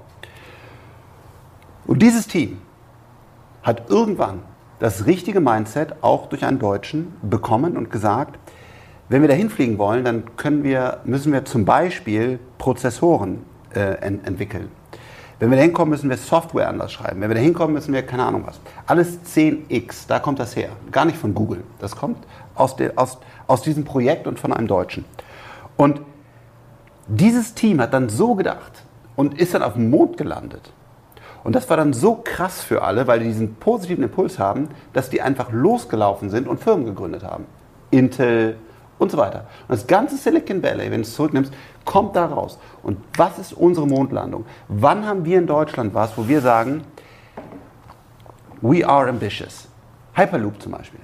[1.87, 2.59] Und dieses Team
[3.62, 4.42] hat irgendwann
[4.79, 8.38] das richtige Mindset auch durch einen Deutschen bekommen und gesagt,
[9.09, 10.25] wenn wir dahin fliegen wollen, dann
[10.62, 13.42] wir, müssen wir zum Beispiel Prozessoren
[13.75, 14.68] äh, ent entwickeln.
[15.38, 17.20] Wenn wir da hinkommen, müssen wir Software anders schreiben.
[17.20, 18.61] Wenn wir da hinkommen, müssen wir keine Ahnung was.
[18.87, 20.70] Alles 10x, da kommt das her.
[20.92, 21.64] Gar nicht von Google.
[21.81, 22.18] Das kommt
[22.55, 25.04] aus, der, aus, aus diesem Projekt und von einem Deutschen.
[25.76, 26.00] Und
[27.07, 28.85] dieses Team hat dann so gedacht
[29.16, 30.72] und ist dann auf dem Mond gelandet.
[31.42, 35.11] Und das war dann so krass für alle, weil die diesen positiven Impuls haben, dass
[35.11, 37.44] die einfach losgelaufen sind und Firmen gegründet haben.
[37.90, 38.57] Intel
[38.98, 39.46] und so weiter.
[39.68, 41.52] Und das ganze Silicon Valley, wenn du es zurücknimmst,
[41.85, 42.59] kommt da raus.
[42.83, 44.46] Und was ist unsere Mondlandung?
[44.68, 46.83] Wann haben wir in Deutschland was, wo wir sagen,
[48.62, 49.68] we are ambitious?
[50.14, 51.00] Hyperloop zum Beispiel.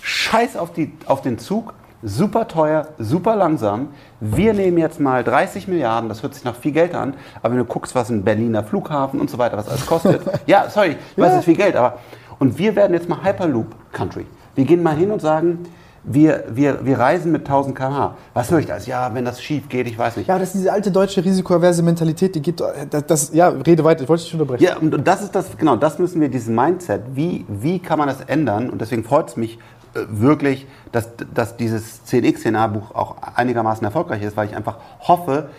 [0.00, 3.88] Scheiß auf, die, auf den Zug, super teuer, super langsam.
[4.20, 7.58] Wir nehmen jetzt mal 30 Milliarden, das hört sich nach viel Geld an, aber wenn
[7.58, 11.18] du guckst, was ein Berliner Flughafen und so weiter, was alles kostet, ja, sorry, ich
[11.18, 11.24] weiß, ja.
[11.26, 11.98] das ist viel Geld, aber
[12.38, 14.26] und wir werden jetzt mal Hyperloop Country.
[14.54, 15.60] Wir gehen mal hin und sagen,
[16.04, 18.16] wir, wir, wir reisen mit 1000 km/h.
[18.34, 18.76] Was höre ich da?
[18.78, 20.28] Ja, wenn das schief geht, ich weiß nicht.
[20.28, 24.02] Ja, das ist diese alte deutsche risikoaverse Mentalität, die geht, das, das, ja, rede weiter,
[24.02, 24.64] ich wollte dich schon unterbrechen.
[24.64, 28.08] Ja, und das ist das, genau, das müssen wir, diesen Mindset, wie, wie kann man
[28.08, 28.68] das ändern?
[28.68, 29.58] Und deswegen freut es mich
[29.94, 35.50] wirklich, dass, dass dieses 10x-Szenarbuch auch einigermaßen erfolgreich ist, weil ich einfach hoffe,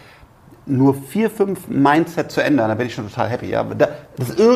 [0.68, 3.50] nur vier, fünf Mindset zu ändern, da bin ich schon total happy.
[3.50, 3.64] Ja?
[3.64, 3.90] dass,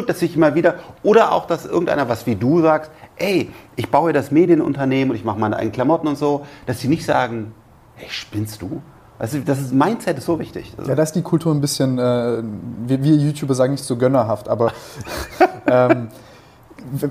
[0.08, 4.12] dass ich immer wieder, oder auch, dass irgendeiner, was wie du sagst, ey, ich baue
[4.12, 7.54] das Medienunternehmen und ich mache meine eigenen Klamotten und so, dass sie nicht sagen,
[7.98, 8.82] ey, spinnst du?
[9.20, 10.74] Also das ist, Mindset ist so wichtig.
[10.78, 12.42] Also ja, da ist die Kultur ein bisschen, äh,
[12.88, 14.72] wir, wir, YouTuber sagen nicht so gönnerhaft, aber
[15.68, 16.08] ähm,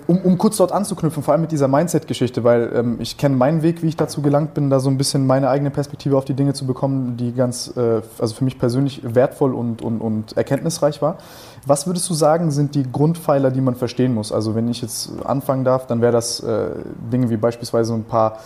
[0.06, 3.62] um, um, kurz dort anzuknüpfen, vor allem mit dieser Mindset-Geschichte, weil ähm, ich kenne meinen
[3.62, 6.34] Weg, wie ich dazu gelangt bin, da so ein bisschen meine eigene Perspektive auf die
[6.34, 11.02] Dinge zu bekommen, die ganz, äh, also für mich persönlich wertvoll und, und, und erkenntnisreich
[11.02, 11.18] war.
[11.66, 14.32] Was würdest du sagen, sind die Grundpfeiler, die man verstehen muss?
[14.32, 16.68] Also wenn ich jetzt anfangen darf, dann wäre das äh,
[17.12, 18.38] Dinge wie beispielsweise ein paar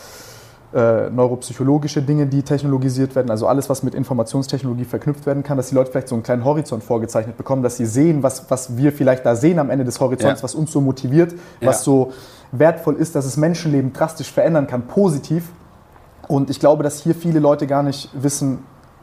[0.75, 5.69] äh, neuropsychologische Dinge, die technologisiert werden, also alles, was mit Informationstechnologie verknüpft werden kann, dass
[5.69, 8.93] die Leute vielleicht so einen kleinen Horizont vorgezeichnet bekommen, dass sie sehen, was, was wir
[8.93, 10.45] vielleicht da sehen am Ende des Horizonts, ja.
[10.45, 11.69] was uns so motiviert, ja.
[11.69, 12.13] was so
[12.53, 15.51] wertvoll ist, dass es Menschenleben drastisch verändern kann, positiv.
[16.27, 18.61] Und ich glaube, dass hier viele Leute gar nicht wissen,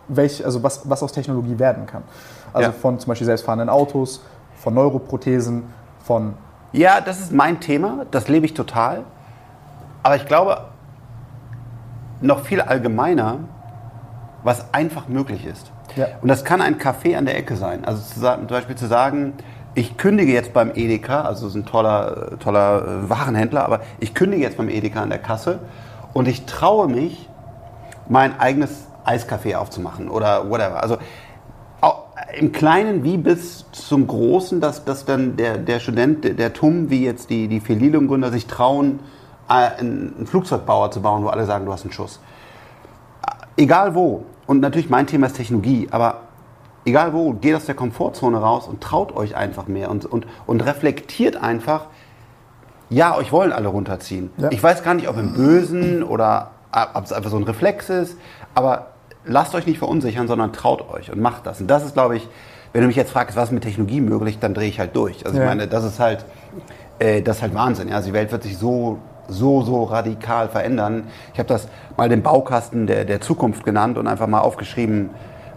[0.07, 2.03] welch, also was, was aus Technologie werden kann.
[2.51, 2.75] Also ja.
[2.75, 4.23] von zum Beispiel selbstfahrenden Autos,
[4.55, 5.63] von Neuroprothesen,
[6.03, 6.33] von...
[6.71, 9.03] Ja, das ist mein Thema, das lebe ich total.
[10.01, 10.61] Aber ich glaube,
[12.21, 13.39] noch viel allgemeiner,
[14.43, 15.71] was einfach möglich ist.
[15.95, 16.07] Ja.
[16.21, 17.85] Und das kann ein Café an der Ecke sein.
[17.85, 19.33] Also zu zum Beispiel zu sagen,
[19.75, 24.13] ich kündige jetzt beim Edeka, also das ist ein toller, toller äh, Warenhändler, aber ich
[24.13, 25.59] kündige jetzt beim Edeka an der Kasse
[26.13, 27.29] und ich traue mich,
[28.07, 30.81] mein eigenes Eiscafé aufzumachen oder whatever.
[30.81, 30.97] Also
[32.37, 36.89] im Kleinen wie bis zum Großen, dass, dass dann der, der Student, der, der TUM,
[36.89, 38.99] wie jetzt die, die Felilum-Gründer sich trauen,
[39.49, 42.19] einen Flugzeugbauer zu bauen, wo alle sagen, du hast einen Schuss.
[43.57, 44.23] Egal wo.
[44.47, 46.21] Und natürlich mein Thema ist Technologie, aber
[46.85, 50.61] egal wo, geht aus der Komfortzone raus und traut euch einfach mehr und, und, und
[50.61, 51.85] reflektiert einfach,
[52.89, 54.31] ja, euch wollen alle runterziehen.
[54.37, 54.49] Ja.
[54.51, 58.17] Ich weiß gar nicht, ob im Bösen oder ob es einfach so ein Reflex ist,
[58.55, 58.87] aber
[59.25, 61.61] lasst euch nicht verunsichern, sondern traut euch und macht das.
[61.61, 62.27] Und das ist, glaube ich,
[62.73, 65.25] wenn du mich jetzt fragst, was ist mit Technologie möglich, dann drehe ich halt durch.
[65.25, 65.43] Also ja.
[65.43, 66.25] ich meine, das ist halt,
[66.99, 67.89] äh, das ist halt Wahnsinn.
[67.89, 67.95] Ja?
[67.95, 71.03] Also die Welt wird sich so so, so radikal verändern.
[71.33, 75.09] Ich habe das mal den Baukasten der, der Zukunft genannt und einfach mal aufgeschrieben,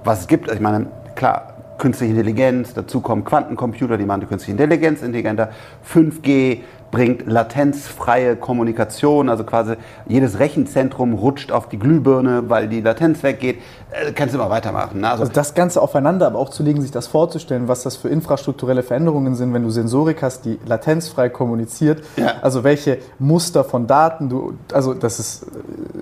[0.05, 0.49] was es gibt.
[0.49, 5.51] Also ich meine, klar, künstliche Intelligenz, dazu kommen Quantencomputer, die machen die künstliche Intelligenz intelligenter,
[5.93, 6.61] 5G,
[6.93, 9.75] bringt latenzfreie Kommunikation, also quasi
[10.07, 13.59] jedes Rechenzentrum rutscht auf die Glühbirne, weil die Latenz weggeht.
[13.93, 15.01] Äh, kannst du immer weitermachen.
[15.01, 15.11] Ne?
[15.11, 18.09] Also, also, das Ganze aufeinander, aber auch zu legen, sich das vorzustellen, was das für
[18.09, 22.03] infrastrukturelle Veränderungen sind, wenn du Sensorik hast, die latenzfrei kommuniziert.
[22.17, 22.35] Ja.
[22.41, 25.47] Also welche Muster von Daten du, also das ist,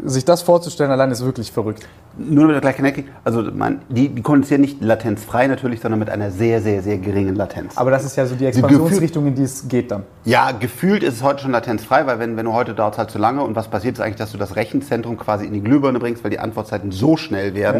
[0.05, 1.89] sich das vorzustellen allein ist wirklich verrückt.
[2.19, 6.31] Nur damit gleich connecting, also man, die, die kommunizieren nicht latenzfrei natürlich, sondern mit einer
[6.31, 7.77] sehr, sehr, sehr geringen Latenz.
[7.79, 10.03] Aber das ist ja so die Expansionsrichtung, in die es geht dann.
[10.25, 13.11] Ja, gefühlt ist es heute schon latenzfrei, weil wenn, wenn du heute dauert es halt
[13.11, 15.99] zu lange und was passiert ist eigentlich, dass du das Rechenzentrum quasi in die Glühbirne
[15.99, 17.80] bringst, weil die Antwortzeiten so schnell werden.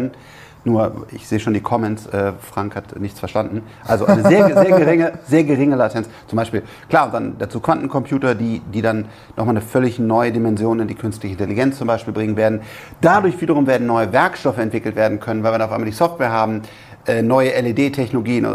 [0.63, 3.63] nur, ich sehe schon die Comments, äh, Frank hat nichts verstanden.
[3.83, 6.07] Also eine sehr, sehr, geringe, sehr geringe Latenz.
[6.27, 10.79] Zum Beispiel, klar, und dann dazu Quantencomputer, die, die dann nochmal eine völlig neue Dimension
[10.79, 12.61] in die künstliche Intelligenz zum Beispiel bringen werden.
[13.01, 16.31] Dadurch wiederum werden neue Werkstoffe entwickelt werden können, weil wir dann auf einmal die Software
[16.31, 16.61] haben,
[17.07, 18.47] äh, neue LED-Technologien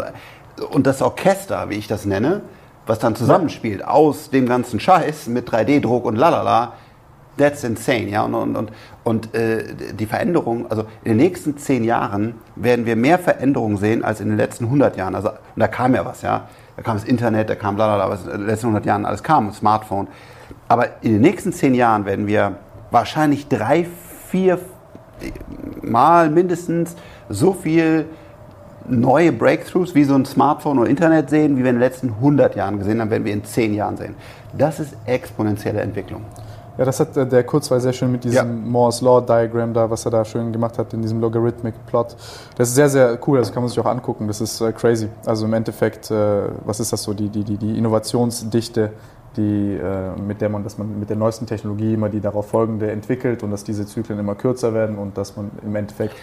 [0.69, 2.41] und das Orchester, wie ich das nenne,
[2.85, 6.73] was dann zusammenspielt aus dem ganzen Scheiß mit 3D-Druck und lalala
[7.37, 8.23] That's insane, ja.
[8.23, 8.71] Und, und, und,
[9.03, 14.03] und äh, die Veränderung, also in den nächsten zehn Jahren werden wir mehr Veränderungen sehen
[14.03, 15.15] als in den letzten 100 Jahren.
[15.15, 16.47] Also, und da kam ja was, ja.
[16.75, 19.23] Da kam das Internet, da kam bla bla was in den letzten 100 Jahren alles
[19.23, 20.07] kam, Smartphone.
[20.67, 22.57] Aber in den nächsten zehn Jahren werden wir
[22.91, 23.85] wahrscheinlich drei,
[24.29, 24.59] vier
[25.81, 26.95] Mal mindestens
[27.29, 28.05] so viel
[28.87, 32.55] neue Breakthroughs wie so ein Smartphone oder Internet sehen, wie wir in den letzten 100
[32.55, 34.15] Jahren gesehen haben, werden wir in zehn Jahren sehen.
[34.57, 36.21] Das ist exponentielle Entwicklung.
[36.77, 38.69] Ja, das hat äh, der Kurzweil sehr schön mit diesem ja.
[38.69, 42.15] Moore's Law Diagram da, was er da schön gemacht hat in diesem Logarithmic Plot.
[42.55, 44.27] Das ist sehr, sehr cool, das kann man sich auch angucken.
[44.27, 45.09] Das ist äh, crazy.
[45.25, 48.91] Also im Endeffekt, äh, was ist das so, die, die, die, die Innovationsdichte,
[49.35, 49.79] die,
[50.25, 53.51] mit der man, dass man mit der neuesten Technologie immer die darauf folgende entwickelt und
[53.51, 56.15] dass diese Zyklen immer kürzer werden und dass man im Endeffekt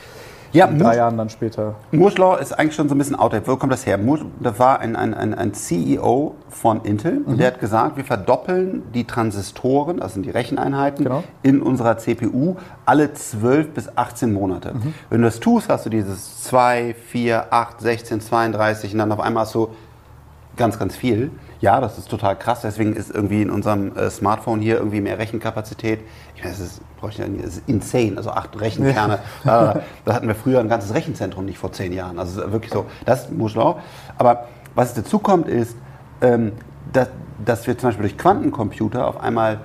[0.55, 1.75] ja, in drei Jahren dann später.
[1.91, 3.49] Moore's Law ist eigentlich schon so ein bisschen outdated.
[3.49, 3.99] Wo kommt das her?
[3.99, 7.25] Moore, das war ein, ein, ein, ein CEO von Intel mhm.
[7.27, 11.25] und der hat gesagt, wir verdoppeln die Transistoren, das sind die Recheneinheiten, genau.
[11.43, 14.75] in unserer CPU alle 12 bis 18 Monate.
[14.75, 14.95] Mhm.
[15.11, 19.21] Wenn du das tust, hast du dieses 2, 4, 8, 16, 32 und dann auf
[19.21, 19.69] einmal hast du
[20.57, 21.31] ganz, ganz viel.
[21.65, 22.61] Ja, das ist total krass.
[22.61, 26.01] Deswegen ist irgendwie in unserem äh, Smartphone hier irgendwie mehr Rechenkapazität.
[26.37, 28.19] Ich meine, das ist, das ist insane.
[28.19, 29.21] Also acht Rechenkerne.
[29.45, 29.73] Ja.
[29.73, 32.19] Äh, da hatten wir früher ein ganzes Rechenzentrum nicht vor zehn Jahren.
[32.19, 32.85] Also wirklich so.
[33.07, 33.79] Das muss auch.
[34.19, 35.75] Aber was dazu kommt, ist,
[36.21, 36.53] ähm,
[36.93, 37.09] dass,
[37.43, 39.61] dass wir zum Beispiel durch Quantencomputer auf einmal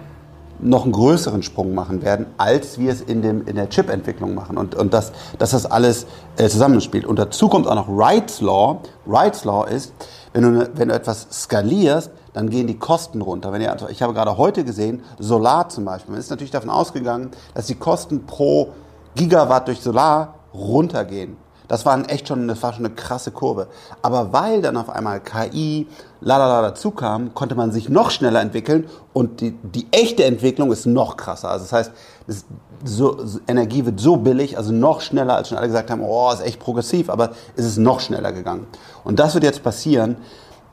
[0.62, 4.58] noch einen größeren Sprung machen werden, als wir es in, dem, in der Chip-Entwicklung machen.
[4.58, 6.06] Und, und dass, dass das alles
[6.38, 7.06] äh, zusammenspielt.
[7.06, 8.80] Und dazu kommt auch noch Wright's Law.
[9.06, 9.94] Wright's Law ist,
[10.34, 13.52] wenn du, wenn du etwas skalierst, dann gehen die Kosten runter.
[13.52, 16.70] Wenn ihr, also ich habe gerade heute gesehen, Solar zum Beispiel, man ist natürlich davon
[16.70, 18.74] ausgegangen, dass die Kosten pro
[19.16, 21.38] Gigawatt durch Solar runtergehen.
[21.70, 23.68] Das war echt schon, das war schon eine krasse Kurve.
[24.02, 25.88] Aber weil dann auf einmal KI,
[26.20, 30.88] lalala dazu kam, konnte man sich noch schneller entwickeln und die, die echte Entwicklung ist
[30.88, 31.50] noch krasser.
[31.50, 31.92] Also das heißt,
[32.26, 32.46] das,
[32.84, 36.42] so, Energie wird so billig, also noch schneller, als schon alle gesagt haben, oh, ist
[36.42, 38.66] echt progressiv, aber es ist noch schneller gegangen.
[39.04, 40.18] Und das wird jetzt passieren,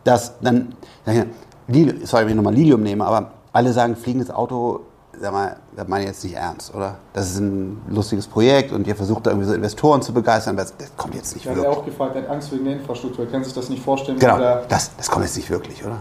[0.02, 4.80] dass dann, sorry, wenn ich nochmal Lilium nehme, aber alle sagen, fliegendes Auto
[5.20, 6.96] sag mal, das meine ich jetzt nicht ernst, oder?
[7.12, 10.76] Das ist ein lustiges Projekt und ihr versucht da irgendwie so Investoren zu begeistern, das,
[10.76, 11.64] das kommt jetzt nicht ja, wirklich.
[11.64, 13.82] Ich habe auch gefragt, er hat Angst wegen der Infrastruktur, er kann sich das nicht
[13.82, 14.18] vorstellen.
[14.18, 15.96] Genau, das, das kommt jetzt nicht wirklich, oder?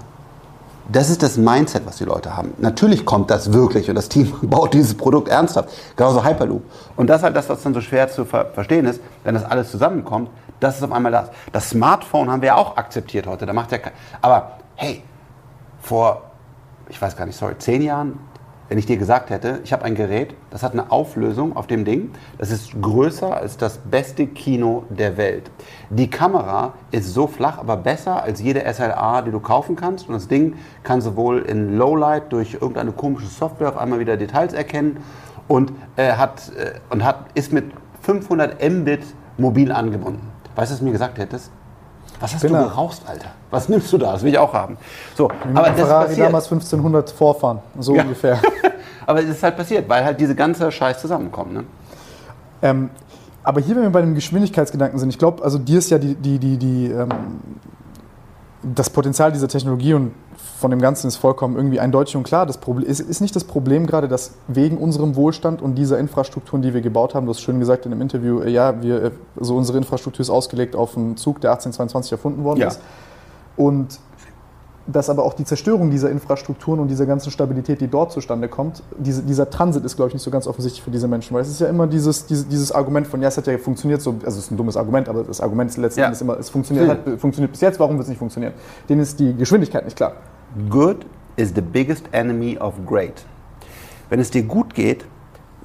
[0.92, 2.54] Das ist das Mindset, was die Leute haben.
[2.60, 5.70] Natürlich kommt das wirklich und das Team baut dieses Produkt ernsthaft.
[5.96, 6.62] Genauso Hyperloop.
[6.96, 9.44] Und das ist halt das, was dann so schwer zu ver verstehen ist, wenn das
[9.44, 11.30] alles zusammenkommt, das ist auf einmal das.
[11.52, 13.46] Das Smartphone haben wir ja auch akzeptiert heute.
[13.46, 13.80] Da macht ja
[14.22, 15.04] Aber hey,
[15.82, 16.22] vor,
[16.88, 18.20] ich weiß gar nicht, sorry, zehn Jahren
[18.68, 21.86] wenn ich dir gesagt hätte, ich habe ein Gerät, das hat eine Auflösung auf dem
[21.86, 25.52] Ding, das ist größer als das beste Kino der Welt.
[25.90, 30.08] Die Kamera ist so flach, aber besser als jede SLA, die du kaufen kannst.
[30.08, 34.54] Und das Ding kann sowohl in Lowlight durch irgendeine komische Software auf einmal wieder Details
[34.54, 34.98] erkennen
[35.48, 37.66] und, äh, hat, äh, und hat, ist mit
[38.02, 39.02] 500 Mbit
[39.38, 40.32] mobil angebunden.
[40.56, 41.52] Weißt du, was du mir gesagt hättest?
[42.20, 42.64] Was hast Spinner.
[42.64, 43.30] du geraucht, Alter?
[43.52, 44.14] Was nimmst du da?
[44.14, 44.78] Das will ich auch haben.
[45.16, 46.28] So, aber das Ferrari passiert.
[46.28, 48.04] damals 1500 vorfahren, so ja.
[48.04, 48.40] ungefähr.
[49.06, 51.54] aber es ist halt passiert, weil halt diese ganze Scheiß zusammenkommt.
[51.54, 51.64] Ne?
[52.62, 52.90] Ähm,
[53.44, 56.16] aber hier, wenn wir bei dem Geschwindigkeitsgedanken sind, ich glaube, also dir ist ja die,
[56.16, 57.10] die, die, die ähm,
[58.64, 60.14] das Potenzial dieser Technologie und
[60.66, 62.48] von dem Ganzen ist vollkommen irgendwie eindeutig und klar.
[62.48, 66.64] Das Problem, ist, ist nicht das Problem gerade, dass wegen unserem Wohlstand und dieser Infrastrukturen,
[66.64, 69.12] die wir gebaut haben, du hast schön gesagt in einem Interview, äh, ja, wir, äh,
[69.40, 72.70] so unsere Infrastruktur ist ausgelegt auf einen Zug, der 1822 erfunden worden ja.
[72.70, 72.82] ist.
[73.56, 74.00] Und
[74.88, 78.82] dass aber auch die Zerstörung dieser Infrastrukturen und dieser ganzen Stabilität, die dort zustande kommt,
[78.98, 81.50] diese, dieser Transit ist, glaube ich, nicht so ganz offensichtlich für diese Menschen, weil es
[81.50, 84.40] ist ja immer dieses, dieses, dieses Argument von, ja, es hat ja funktioniert so, also
[84.40, 86.12] es ist ein dummes Argument, aber das Argument ist letzten ja.
[86.20, 88.54] Immer, es funktioniert, hat, funktioniert bis jetzt, warum wird es nicht funktionieren?
[88.90, 90.14] Denen ist die Geschwindigkeit nicht klar.
[90.70, 93.26] Good is the biggest enemy of great.
[94.10, 95.06] Wenn es dir gut geht,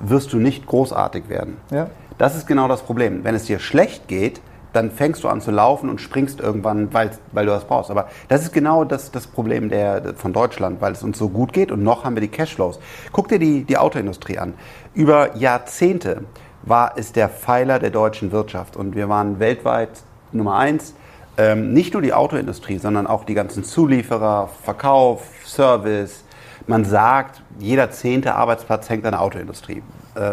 [0.00, 1.58] wirst du nicht großartig werden.
[1.70, 1.90] Ja.
[2.18, 3.22] Das ist genau das Problem.
[3.22, 4.40] Wenn es dir schlecht geht,
[4.72, 7.90] dann fängst du an zu laufen und springst irgendwann, weil, weil du das brauchst.
[7.90, 11.52] Aber das ist genau das, das Problem der, von Deutschland, weil es uns so gut
[11.52, 12.80] geht und noch haben wir die Cashflows.
[13.12, 14.54] Guck dir die, die Autoindustrie an.
[14.92, 16.24] Über Jahrzehnte
[16.62, 19.90] war es der Pfeiler der deutschen Wirtschaft und wir waren weltweit
[20.32, 20.94] Nummer eins.
[21.40, 26.22] Ähm, nicht nur die Autoindustrie, sondern auch die ganzen Zulieferer, Verkauf, Service.
[26.66, 29.82] Man sagt, jeder zehnte Arbeitsplatz hängt an der Autoindustrie.
[30.16, 30.32] Äh,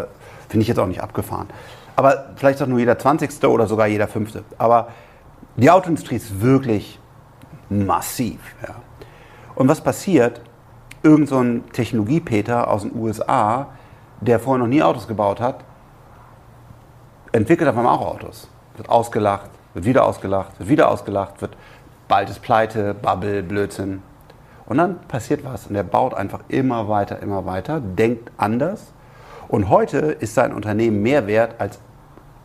[0.50, 1.48] Finde ich jetzt auch nicht abgefahren.
[1.96, 3.42] Aber vielleicht auch nur jeder 20.
[3.44, 4.42] oder sogar jeder 5.
[4.58, 4.88] Aber
[5.56, 7.00] die Autoindustrie ist wirklich
[7.70, 8.40] massiv.
[8.62, 8.74] Ja.
[9.54, 10.42] Und was passiert?
[11.02, 13.68] Irgend so ein Technologiepeter aus den USA,
[14.20, 15.64] der vorher noch nie Autos gebaut hat,
[17.32, 18.50] entwickelt auf einmal auch Autos.
[18.76, 21.56] Wird ausgelacht, wird wieder ausgelacht, wird wieder ausgelacht, wird
[22.08, 24.02] bald ist Pleite, Bubble, Blödsinn.
[24.66, 28.92] Und dann passiert was und er baut einfach immer weiter, immer weiter, denkt anders
[29.48, 31.78] und heute ist sein Unternehmen mehr wert als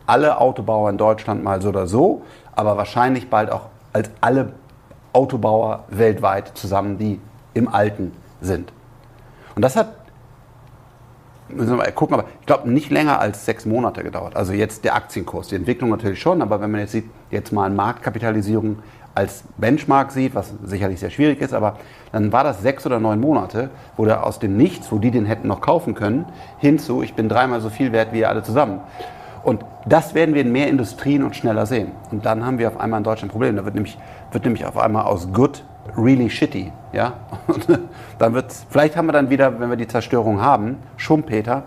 [0.06, 2.22] alle Autobauer in Deutschland mal so oder so,
[2.54, 4.52] aber wahrscheinlich bald auch als alle
[5.12, 7.20] Autobauer weltweit zusammen, die
[7.52, 8.72] im Alten sind.
[9.54, 9.94] Und das hat,
[11.48, 14.36] müssen wir mal gucken, aber ich glaube nicht länger als sechs Monate gedauert.
[14.36, 17.70] Also jetzt der Aktienkurs, die Entwicklung natürlich schon, aber wenn man jetzt sieht, jetzt mal
[17.70, 18.78] Marktkapitalisierung
[19.14, 21.76] als Benchmark sieht, was sicherlich sehr schwierig ist, aber
[22.12, 25.24] dann war das sechs oder neun Monate, wo der aus dem Nichts, wo die den
[25.24, 26.24] hätten noch kaufen können,
[26.58, 28.80] hinzu, ich bin dreimal so viel wert wie ihr alle zusammen.
[29.44, 31.92] Und das werden wir in mehr Industrien und schneller sehen.
[32.10, 33.56] Und dann haben wir auf einmal in Deutschland ein Problem.
[33.56, 33.98] Da wird nämlich,
[34.32, 35.62] wird nämlich auf einmal aus good
[35.96, 36.72] really shitty.
[36.92, 37.14] Ja?
[37.46, 37.66] Und
[38.18, 41.64] dann wird vielleicht haben wir dann wieder, wenn wir die Zerstörung haben, Schumpeter,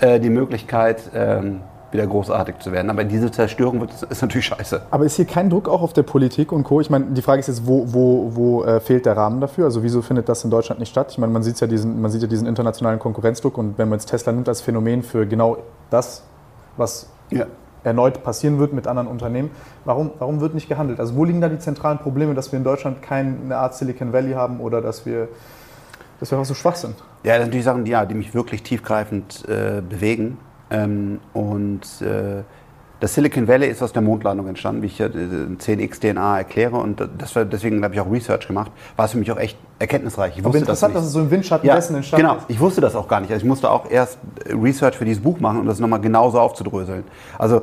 [0.00, 1.60] äh, die Möglichkeit, ähm,
[1.94, 2.90] wieder großartig zu werden.
[2.90, 4.82] Aber diese Zerstörung wird, ist natürlich scheiße.
[4.90, 6.80] Aber ist hier kein Druck auch auf der Politik und Co.?
[6.80, 9.66] Ich meine, die Frage ist jetzt, wo, wo, wo äh, fehlt der Rahmen dafür?
[9.66, 11.12] Also wieso findet das in Deutschland nicht statt?
[11.12, 14.00] Ich meine, man sieht ja diesen, man sieht ja diesen internationalen Konkurrenzdruck und wenn man
[14.00, 15.58] jetzt Tesla nimmt als Phänomen für genau
[15.90, 16.24] das,
[16.76, 17.46] was ja.
[17.84, 19.50] Erneut passieren wird mit anderen Unternehmen,
[19.84, 20.98] warum, warum wird nicht gehandelt?
[20.98, 24.32] Also wo liegen da die zentralen Probleme, dass wir in Deutschland keine Art Silicon Valley
[24.32, 25.28] haben oder dass wir
[26.20, 26.94] dass wir auch so schwach sind?
[27.22, 30.38] Ja, das sind natürlich Sachen, die, ja, die mich wirklich tiefgreifend äh, bewegen.
[30.70, 32.42] Ähm, und äh,
[33.04, 36.76] das Silicon Valley ist aus der Mondlandung entstanden, wie ich ja 10x DNA erkläre.
[36.76, 38.72] Und das war, deswegen habe ich auch Research gemacht.
[38.96, 40.38] War es für mich auch echt erkenntnisreich.
[40.38, 42.36] Ich Aber interessant, das dass es so im Windschatten ja, dessen entstanden genau.
[42.38, 42.46] ist.
[42.46, 43.30] Genau, ich wusste das auch gar nicht.
[43.30, 44.16] Also ich musste auch erst
[44.48, 47.04] Research für dieses Buch machen, um das nochmal genauso aufzudröseln.
[47.36, 47.60] Also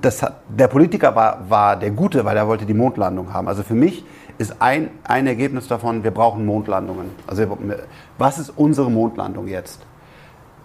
[0.00, 3.46] das hat, der Politiker war, war der Gute, weil er wollte die Mondlandung haben.
[3.46, 4.06] Also für mich
[4.38, 7.10] ist ein, ein Ergebnis davon, wir brauchen Mondlandungen.
[7.26, 7.44] Also
[8.16, 9.84] was ist unsere Mondlandung jetzt?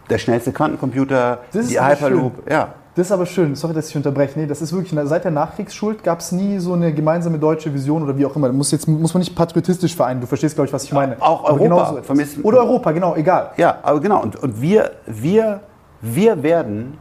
[0.09, 2.49] der schnellste Quantencomputer, die Hyperloop.
[2.49, 2.73] Ja.
[2.95, 4.39] Das ist aber schön, sorry, dass ich unterbreche.
[4.39, 8.03] Nee, das ist wirklich, seit der Nachkriegsschuld gab es nie so eine gemeinsame deutsche Vision
[8.03, 8.51] oder wie auch immer.
[8.51, 11.19] Muss, jetzt, muss man nicht patriotistisch vereinen, du verstehst, glaube ich, was ich meine.
[11.19, 12.01] Auch Europa.
[12.01, 13.51] Genau so oder Europa, genau, egal.
[13.57, 14.21] Ja, aber genau.
[14.21, 15.61] Und, und wir, wir,
[16.01, 16.99] wir werden,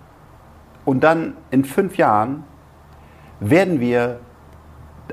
[0.86, 2.44] und dann in fünf Jahren,
[3.40, 4.20] werden wir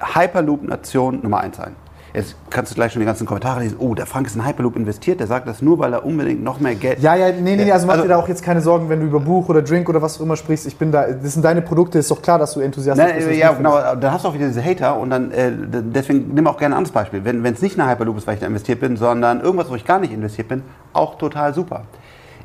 [0.02, 1.76] Hyperloop-Nation Nummer eins sein.
[2.14, 3.78] Jetzt kannst du gleich schon die ganzen Kommentare lesen.
[3.80, 5.20] Oh, der Frank ist in Hyperloop investiert.
[5.20, 7.00] Der sagt das nur, weil er unbedingt noch mehr Geld.
[7.00, 9.06] Ja, ja, nee, nee, also mach also, dir da auch jetzt keine Sorgen, wenn du
[9.06, 10.66] über Buch oder Drink oder was auch immer sprichst.
[10.66, 11.08] Ich bin da.
[11.08, 12.00] Das sind deine Produkte.
[12.00, 13.40] Ist doch klar, dass du enthusiastisch bist.
[13.40, 13.78] Ja, genau.
[13.96, 16.80] Dann hast du auch wieder diese Hater und dann äh, deswegen nimm auch gerne ein
[16.80, 17.24] anderes Beispiel.
[17.24, 19.86] Wenn es nicht eine Hyperloop ist, weil ich da investiert bin, sondern irgendwas, wo ich
[19.86, 21.84] gar nicht investiert bin, auch total super.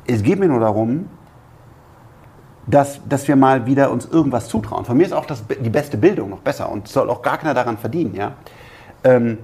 [0.05, 1.09] Es geht mir nur darum,
[2.67, 4.85] dass, dass wir mal wieder uns irgendwas zutrauen.
[4.85, 7.53] Von mir ist auch das, die beste Bildung noch besser und soll auch gar keiner
[7.53, 8.33] daran verdienen, ja.
[9.05, 9.37] Ähm,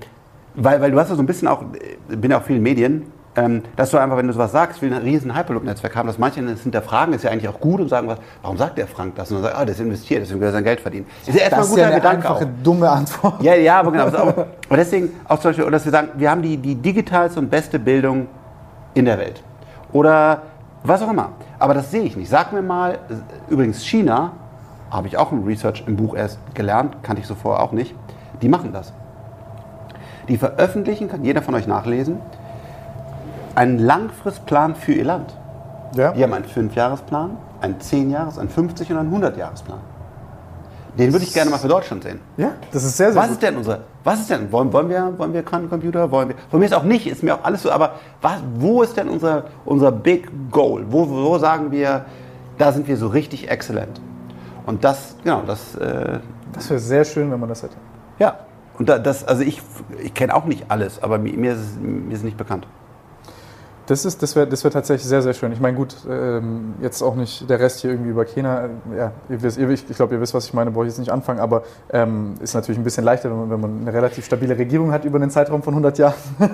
[0.56, 1.64] weil, weil du hast ja so ein bisschen auch,
[2.10, 4.92] ich bin ja auch vielen Medien, ähm, dass du einfach, wenn du sowas sagst, will
[4.92, 8.08] ein riesen Hyperloop-Netzwerk haben, dass manche das hinterfragen, ist ja eigentlich auch gut und sagen,
[8.08, 9.32] was, warum sagt der Frank das?
[9.32, 11.06] Und dann sagt, ah, das investiert, deswegen will er sein Geld verdienen.
[11.26, 12.28] Ist ja erstmal ein guter ja eine Gedanke.
[12.28, 12.64] Einfache, auch.
[12.64, 13.42] dumme Antwort.
[13.42, 14.08] Ja, ja, aber genau.
[14.08, 17.80] Aber deswegen auch zum Beispiel, dass wir sagen, wir haben die, die digitalste und beste
[17.80, 18.28] Bildung
[18.96, 19.42] in der Welt.
[19.94, 20.42] Oder
[20.84, 21.30] was auch immer.
[21.58, 22.30] Aber das sehe ich nicht.
[22.30, 23.00] Sag mir mal,
[23.50, 24.34] übrigens China,
[24.90, 27.96] habe ich auch im Research im Buch erst gelernt, kannte ich so vorher auch nicht,
[28.42, 28.92] die machen das.
[30.28, 32.20] Die veröffentlichen, kann jeder von euch nachlesen,
[33.56, 35.36] einen Langfristplan für ihr Land.
[35.96, 36.14] Ja.
[36.14, 39.80] Die haben einen 5-Jahres-Plan, einen 10-Jahres-, einen 50- und einen 100-Jahres-Plan.
[40.98, 42.20] Den würde ich gerne mal für Deutschland sehen.
[42.36, 43.34] Ja, das ist sehr, sehr Was gut.
[43.36, 46.60] ist denn unser, was ist denn, wollen, wollen wir, wollen wir Quantencomputer, wollen wir, von
[46.60, 49.46] mir ist auch nicht, ist mir auch alles so, aber was, wo ist denn unser,
[49.64, 50.86] unser Big Goal?
[50.90, 52.06] Wo, wo sagen wir,
[52.58, 54.02] da sind wir so richtig exzellent?
[54.66, 55.76] Und das, genau, das...
[55.76, 56.20] Äh,
[56.54, 57.76] das wäre sehr schön, wenn man das hätte.
[58.20, 58.40] Ja,
[58.82, 59.62] und das, also ich,
[60.02, 62.66] ich kenne auch nicht alles, aber mir, ist es, mir ist es nicht bekannt.
[63.86, 65.52] Das, ist, das wäre das wär tatsächlich sehr, sehr schön.
[65.52, 68.70] Ich meine, gut, ähm, jetzt auch nicht der Rest hier irgendwie über China.
[68.98, 71.12] Ja, ihr wisst, ihr, ich glaube, ihr wisst, was ich meine, brauche ich jetzt nicht
[71.12, 71.62] anfangen, aber
[71.92, 75.06] ähm, ist natürlich ein bisschen leichter, wenn man, wenn man eine relativ stabile Regierung hat
[75.06, 76.16] über einen Zeitraum von 100 Jahren.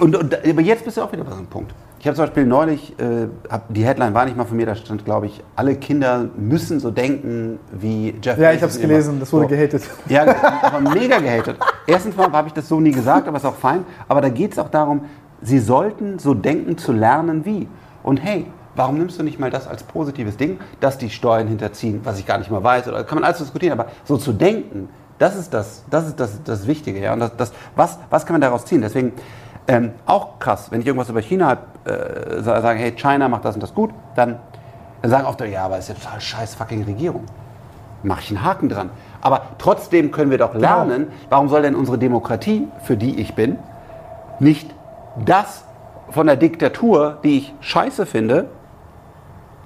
[0.00, 1.74] und, und, aber jetzt bist du auch wieder bei so einem Punkt.
[2.00, 4.74] Ich habe zum Beispiel neulich, äh, hab, die Headline war nicht mal von mir, da
[4.74, 9.20] stand, glaube ich, alle Kinder müssen so denken wie Jeff Ja, ich habe es gelesen,
[9.20, 9.48] das wurde so.
[9.50, 9.82] gehatet.
[10.08, 10.24] Ja,
[10.62, 11.58] aber mega gehatet.
[11.86, 13.84] Erstens mal habe ich das so nie gesagt, aber ist auch fein.
[14.08, 15.02] Aber da geht es auch darum,
[15.42, 17.68] sie sollten so denken zu lernen wie.
[18.02, 18.46] Und hey,
[18.76, 22.24] warum nimmst du nicht mal das als positives Ding, dass die Steuern hinterziehen, was ich
[22.24, 24.88] gar nicht mal weiß, oder kann man alles diskutieren, aber so zu denken,
[25.18, 26.98] das ist das, das, ist das, das Wichtige.
[26.98, 27.12] Ja?
[27.12, 28.80] Und das, das, was, was kann man daraus ziehen?
[28.80, 29.12] Deswegen
[29.70, 33.62] ähm, auch krass, wenn ich irgendwas über China äh, sage, hey, China macht das und
[33.62, 34.40] das gut, dann,
[35.00, 37.24] dann sagen oft, ja, aber es ist ja total scheiß fucking Regierung.
[38.02, 38.90] Mache ich einen Haken dran.
[39.20, 40.60] Aber trotzdem können wir doch genau.
[40.62, 41.12] lernen, genau.
[41.28, 43.60] warum soll denn unsere Demokratie, für die ich bin,
[44.40, 44.74] nicht
[45.24, 45.64] das
[46.08, 48.48] von der Diktatur, die ich scheiße finde,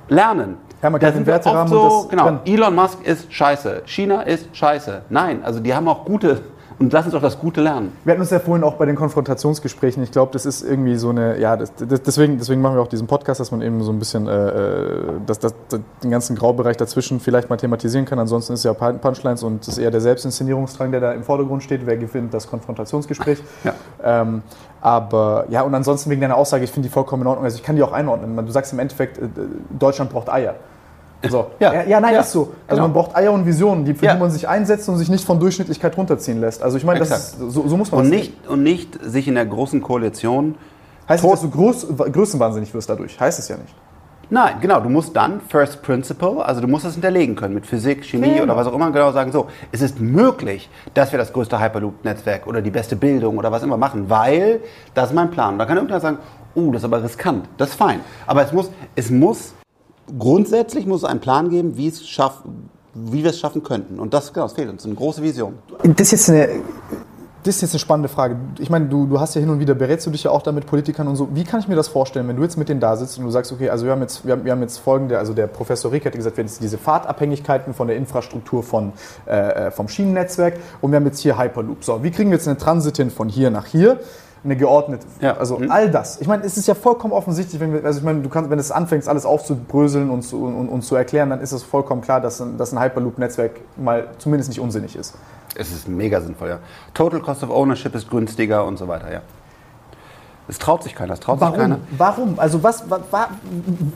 [0.08, 0.58] lernen.
[0.82, 5.02] Ja, man kann den Werterahmen so, genau, Elon Musk ist scheiße, China ist scheiße.
[5.08, 6.42] Nein, also die haben auch gute
[6.78, 7.92] und lass uns doch das Gute lernen.
[8.04, 11.10] Wir hatten uns ja vorhin auch bei den Konfrontationsgesprächen, ich glaube, das ist irgendwie so
[11.10, 13.92] eine, ja, das, das, deswegen, deswegen machen wir auch diesen Podcast, dass man eben so
[13.92, 15.54] ein bisschen äh, äh dass, dass,
[16.02, 18.18] den ganzen Graubereich dazwischen vielleicht mal thematisieren kann.
[18.18, 21.86] Ansonsten ist ja Punchlines und es ist eher der Selbstinszenierungsdrang, der da im Vordergrund steht.
[21.86, 23.42] Wer gewinnt das Konfrontationsgespräch?
[23.64, 23.74] Ja.
[24.02, 24.42] Ähm,
[24.80, 27.44] aber ja, und ansonsten wegen deiner Aussage, ich finde die vollkommen in Ordnung.
[27.44, 28.36] Also ich kann die auch einordnen.
[28.44, 29.28] Du sagst im Endeffekt, äh,
[29.70, 30.56] Deutschland braucht Eier.
[31.28, 31.46] So.
[31.60, 31.82] Ja.
[31.84, 32.20] ja, nein, ja.
[32.20, 32.52] ist so.
[32.66, 32.82] Also genau.
[32.82, 34.14] man braucht Eier und Visionen, die, für ja.
[34.14, 36.62] die man sich einsetzt und sich nicht von Durchschnittlichkeit runterziehen lässt.
[36.62, 38.48] Also ich meine, so, so, muss man und nicht, sehen.
[38.48, 40.56] Und nicht sich in der großen Koalition...
[41.08, 43.20] Heißt nicht, dass du groß, größenwahnsinnig wirst dadurch.
[43.20, 43.74] Heißt es ja nicht.
[44.30, 44.80] Nein, genau.
[44.80, 48.44] Du musst dann First Principle, also du musst das hinterlegen können mit Physik, Chemie genau.
[48.44, 52.46] oder was auch immer, genau sagen, so, es ist möglich, dass wir das größte Hyperloop-Netzwerk
[52.46, 54.60] oder die beste Bildung oder was immer machen, weil
[54.94, 55.54] das ist mein Plan.
[55.54, 56.18] Und da kann irgendjemand sagen,
[56.54, 57.48] oh, das ist aber riskant.
[57.58, 58.00] Das ist fein.
[58.26, 59.54] Aber es muss, es muss
[60.18, 62.42] grundsätzlich muss es einen Plan geben, wie, es schaff,
[62.94, 63.98] wie wir es schaffen könnten.
[63.98, 65.54] Und das, genau, das fehlt uns, eine große Vision.
[65.82, 66.48] Das ist jetzt eine,
[67.44, 68.36] das ist jetzt eine spannende Frage.
[68.58, 70.50] Ich meine, du, du hast ja hin und wieder, berätst du dich ja auch da
[70.50, 71.28] mit Politikern und so.
[71.34, 73.30] Wie kann ich mir das vorstellen, wenn du jetzt mit denen da sitzt und du
[73.30, 75.92] sagst, okay, also wir haben jetzt, wir haben, wir haben jetzt folgende, also der Professor
[75.92, 78.92] Rick hat gesagt, wir haben jetzt diese Fahrtabhängigkeiten von der Infrastruktur von,
[79.26, 81.84] äh, äh, vom Schienennetzwerk und wir haben jetzt hier Hyperloop.
[81.84, 84.00] So, wie kriegen wir jetzt eine Transit hin von hier nach hier?
[84.44, 85.06] Eine geordnete.
[85.20, 85.36] Ja.
[85.36, 85.70] Also mhm.
[85.70, 86.20] all das.
[86.20, 88.58] Ich meine, es ist ja vollkommen offensichtlich, wenn wir, also ich meine, du kannst, wenn
[88.58, 92.20] es anfängst, alles aufzubröseln und zu, und, und zu erklären, dann ist es vollkommen klar,
[92.20, 95.14] dass ein, dass ein Hyperloop-Netzwerk mal zumindest nicht unsinnig ist.
[95.56, 96.58] Es ist mega sinnvoll, ja.
[96.92, 99.20] Total Cost of Ownership ist günstiger und so weiter, ja.
[100.46, 101.54] Es traut sich keiner, es traut Warum?
[101.54, 101.78] sich keiner.
[101.96, 102.38] Warum?
[102.38, 103.00] Also was, was,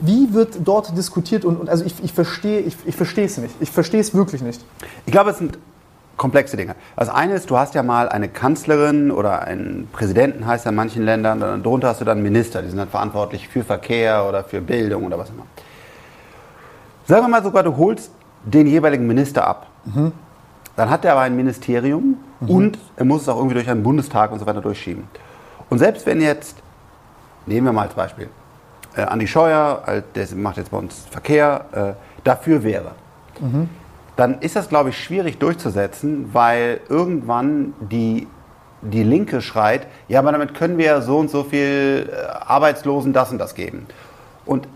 [0.01, 1.45] wie wird dort diskutiert?
[1.45, 3.53] Und, und also ich, ich verstehe ich, ich verstehe es nicht.
[3.59, 4.65] Ich verstehe es wirklich nicht.
[5.05, 5.59] Ich glaube, es sind
[6.19, 6.75] komplexe Dinge.
[6.95, 10.75] Das eine ist, du hast ja mal eine Kanzlerin oder einen Präsidenten, heißt ja in
[10.75, 14.43] manchen Ländern, und darunter hast du dann Minister, die sind dann verantwortlich für Verkehr oder
[14.43, 15.45] für Bildung oder was immer.
[17.07, 18.11] Sagen wir mal sogar, du holst
[18.43, 19.67] den jeweiligen Minister ab.
[19.85, 20.11] Mhm.
[20.75, 22.49] Dann hat er aber ein Ministerium mhm.
[22.49, 25.05] und er muss es auch irgendwie durch einen Bundestag und so weiter durchschieben.
[25.69, 26.57] Und selbst wenn jetzt,
[27.45, 28.29] nehmen wir mal als Beispiel,
[28.95, 32.91] äh, Andi Scheuer, der macht jetzt bei uns Verkehr, äh, dafür wäre.
[33.39, 33.69] Mhm
[34.19, 38.27] dann ist das, glaube ich, schwierig durchzusetzen, weil irgendwann die,
[38.81, 43.31] die Linke schreit, ja, aber damit können wir so und so viel äh, Arbeitslosen das
[43.31, 43.87] und das geben.
[44.45, 44.67] Und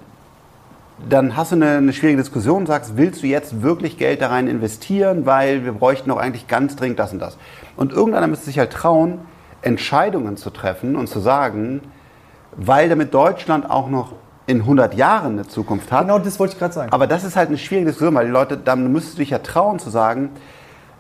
[1.10, 4.30] dann hast du eine, eine, schwierige Diskussion und sagst, willst du jetzt wirklich Geld da
[4.30, 7.38] rein investieren, weil wir bräuchten doch eigentlich ganz dringend das und das.
[7.76, 9.20] Und irgendeiner müsste sich halt trauen,
[9.62, 11.82] Entscheidungen zu treffen und zu sagen,
[12.56, 14.14] weil damit Deutschland auch noch
[14.46, 16.02] in 100 Jahren eine Zukunft hat.
[16.02, 16.92] Genau das wollte ich gerade sagen.
[16.92, 19.40] Aber das ist halt eine schwierige Diskussion, weil die Leute, dann müsstest du dich ja
[19.40, 20.32] trauen zu sagen,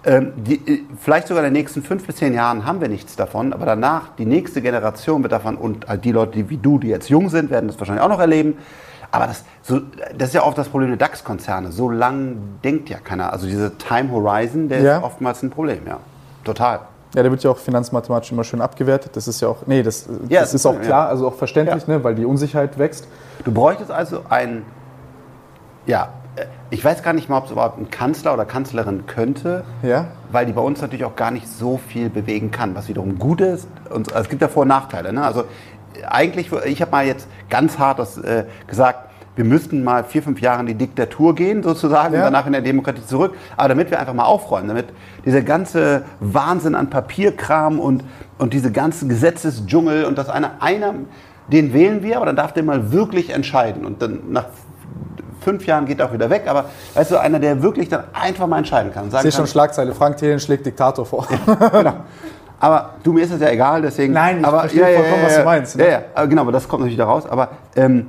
[0.05, 3.15] ähm, die, äh, vielleicht sogar in den nächsten fünf bis zehn Jahren haben wir nichts
[3.15, 6.89] davon, aber danach, die nächste Generation wird davon, und die Leute, die wie du, die
[6.89, 8.57] jetzt jung sind, werden das wahrscheinlich auch noch erleben.
[9.11, 9.79] Aber das, so,
[10.17, 11.71] das ist ja oft das Problem der DAX-Konzerne.
[11.71, 13.31] So lang denkt ja keiner.
[13.31, 14.97] Also diese Time Horizon, der ja.
[14.97, 15.99] ist oftmals ein Problem, ja.
[16.43, 16.79] Total.
[17.13, 19.15] Ja, der wird ja auch finanzmathematisch immer schön abgewertet.
[19.15, 21.09] Das ist ja auch, nee, das, ja, das ist auch klar, ja.
[21.09, 23.07] also auch verständlich, ne, weil die Unsicherheit wächst.
[23.43, 24.65] Du bräuchtest also einen,
[25.85, 26.09] ja,
[26.69, 30.07] ich weiß gar nicht mal, ob es überhaupt ein Kanzler oder Kanzlerin könnte, ja.
[30.31, 33.41] weil die bei uns natürlich auch gar nicht so viel bewegen kann, was wiederum gut
[33.41, 33.67] ist.
[33.89, 35.13] Und, also es gibt ja Vor- und Nachteile.
[35.13, 35.23] Ne?
[35.23, 35.43] Also
[36.09, 40.41] eigentlich, ich habe mal jetzt ganz hart das äh, gesagt, wir müssten mal vier, fünf
[40.41, 42.19] Jahre in die Diktatur gehen, sozusagen, ja.
[42.19, 43.35] und danach in der Demokratie zurück.
[43.57, 44.87] Aber damit wir einfach mal aufräumen, damit
[45.25, 48.03] dieser ganze Wahnsinn an Papierkram und,
[48.37, 50.93] und diese ganzen Gesetzesdschungel und das einer, einer,
[51.53, 53.85] den wählen wir, aber dann darf der mal wirklich entscheiden.
[53.85, 54.45] Und dann nach
[55.39, 56.43] fünf Jahren geht er auch wieder weg.
[56.47, 59.07] Aber weißt du, einer, der wirklich dann einfach mal entscheiden kann.
[59.07, 61.27] ich sehe schon Schlagzeile, Frank Thelen schlägt Diktator vor.
[61.47, 61.93] Ja, genau.
[62.59, 64.13] Aber du, mir ist das ja egal, deswegen.
[64.13, 65.77] Nein, ich aber, verstehe ja, vollkommen, ja, was du meinst.
[65.77, 65.83] Ne?
[65.91, 67.25] Ja, ja, genau, aber das kommt natürlich da raus.
[67.25, 68.07] Aber ähm,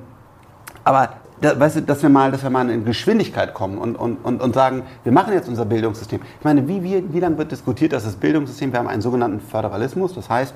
[0.84, 1.08] aber
[1.40, 4.40] da, weißt du, dass wir mal, dass wir mal in Geschwindigkeit kommen und, und, und,
[4.40, 6.20] und sagen, wir machen jetzt unser Bildungssystem.
[6.38, 9.40] Ich meine, wie, wie, wie lange wird diskutiert, dass das Bildungssystem, wir haben einen sogenannten
[9.40, 10.54] Föderalismus, das heißt,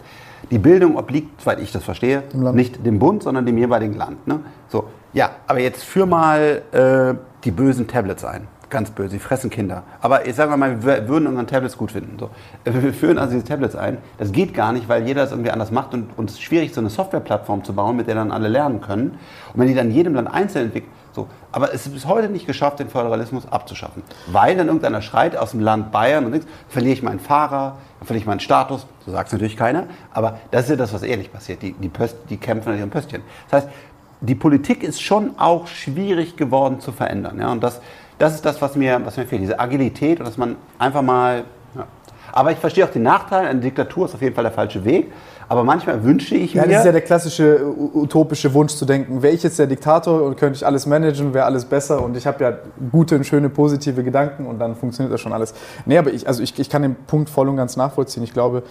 [0.51, 2.22] Die Bildung obliegt, soweit ich das verstehe,
[2.53, 4.26] nicht dem Bund, sondern dem jeweiligen Land.
[4.26, 4.41] Ne?
[4.68, 7.14] So, ja, aber jetzt führ mal äh,
[7.45, 8.47] die bösen Tablets ein.
[8.70, 9.82] Ganz böse, sie fressen Kinder.
[10.03, 12.18] Aber ich sage mal, wir würden unseren Tablets gut finden.
[12.18, 12.28] So.
[12.64, 13.97] Wir führen also diese Tablets ein.
[14.18, 16.74] Das geht gar nicht, weil jeder es irgendwie anders macht und, und es ist schwierig,
[16.74, 19.18] so eine Softwareplattform zu bauen, mit der dann alle lernen können.
[19.55, 21.29] Und wenn die dann jedem Land einzeln entwickeln, so.
[21.51, 24.03] Aber es ist bis heute nicht geschafft, den Föderalismus abzuschaffen.
[24.27, 28.23] Weil dann irgendeiner schreit aus dem Land Bayern und denkt, verliere ich meinen Fahrer, verliere
[28.23, 28.87] ich meinen Status.
[29.05, 29.85] So sagt es natürlich keiner.
[30.12, 31.62] Aber das ist ja das, was ehrlich passiert.
[31.62, 33.23] Die, die, Pöst, die kämpfen an ihrem Pöstchen.
[33.51, 33.73] Das heißt,
[34.21, 37.39] die Politik ist schon auch schwierig geworden zu verändern.
[37.41, 37.51] Ja?
[37.51, 37.81] Und das,
[38.19, 41.45] das ist das, was mir, was mir fehlt, diese Agilität und dass man einfach mal.
[41.75, 41.87] Ja.
[42.33, 45.12] Aber ich verstehe auch den Nachteil, eine Diktatur ist auf jeden Fall der falsche Weg.
[45.49, 46.72] Aber manchmal wünsche ich ja, mir.
[46.72, 50.36] Das ist ja der klassische utopische Wunsch zu denken, wäre ich jetzt der Diktator und
[50.36, 52.59] könnte ich alles managen, wäre alles besser und ich habe ja
[52.92, 55.55] gute und schöne positive Gedanken und dann funktioniert das schon alles.
[55.86, 58.22] Nee, aber ich, also ich, ich kann den Punkt voll und ganz nachvollziehen.
[58.22, 58.62] Ich glaube,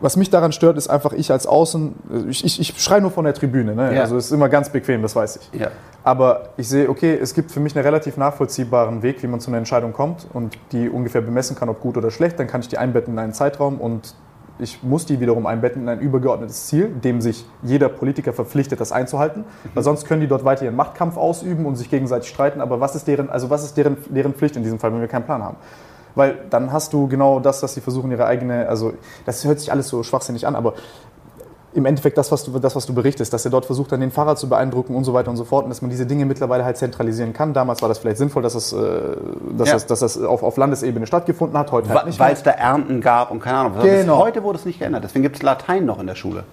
[0.00, 1.94] was mich daran stört, ist einfach ich als Außen,
[2.28, 3.94] ich, ich, ich schreie nur von der Tribüne, ne?
[3.94, 4.00] ja.
[4.02, 5.60] also es ist immer ganz bequem, das weiß ich.
[5.60, 5.68] Ja.
[6.02, 9.50] Aber ich sehe, okay, es gibt für mich einen relativ nachvollziehbaren Weg, wie man zu
[9.50, 12.68] einer Entscheidung kommt und die ungefähr bemessen kann, ob gut oder schlecht, dann kann ich
[12.68, 14.14] die einbetten in einen Zeitraum und
[14.60, 18.92] ich muss die wiederum einbetten in ein übergeordnetes Ziel, dem sich jeder Politiker verpflichtet, das
[18.92, 19.40] einzuhalten.
[19.40, 19.70] Mhm.
[19.74, 22.60] Weil sonst können die dort weiter ihren Machtkampf ausüben und sich gegenseitig streiten.
[22.60, 25.08] Aber was ist deren, also was ist deren, deren Pflicht in diesem Fall, wenn wir
[25.08, 25.56] keinen Plan haben?
[26.14, 28.94] Weil dann hast du genau das, dass sie versuchen, ihre eigene, also
[29.26, 30.74] das hört sich alles so schwachsinnig an, aber
[31.72, 34.10] im Endeffekt das, was du, das, was du berichtest, dass er dort versucht, dann den
[34.10, 36.64] Fahrer zu beeindrucken und so weiter und so fort und dass man diese Dinge mittlerweile
[36.64, 37.52] halt zentralisieren kann.
[37.54, 38.76] Damals war das vielleicht sinnvoll, dass das, äh,
[39.56, 39.74] dass ja.
[39.74, 43.00] das, dass das auf, auf Landesebene stattgefunden hat, heute halt nicht Weil es da Ernten
[43.00, 43.74] gab und keine Ahnung.
[43.82, 44.18] Genau.
[44.18, 45.04] Heute wurde es nicht geändert.
[45.04, 46.44] Deswegen gibt es Latein noch in der Schule.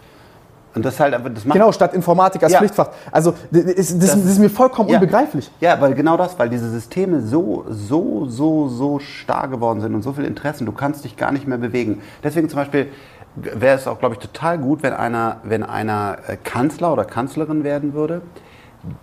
[0.78, 2.60] Und das halt, das macht genau, statt Informatik als ja.
[2.60, 2.90] Pflichtfach.
[3.12, 5.00] Also das, das, das, ist mir vollkommen ja.
[5.00, 5.50] unbegreiflich.
[5.60, 10.04] Ja, weil genau das, weil diese Systeme so, so, so, so starr geworden sind und
[10.04, 12.04] so viele Interessen, du kannst dich gar nicht mehr bewegen.
[12.24, 12.90] Deswegen zum Beispiel
[13.38, 17.64] wäre es auch, glaube ich, total gut, wenn einer, wenn einer äh, Kanzler oder Kanzlerin
[17.64, 18.22] werden würde,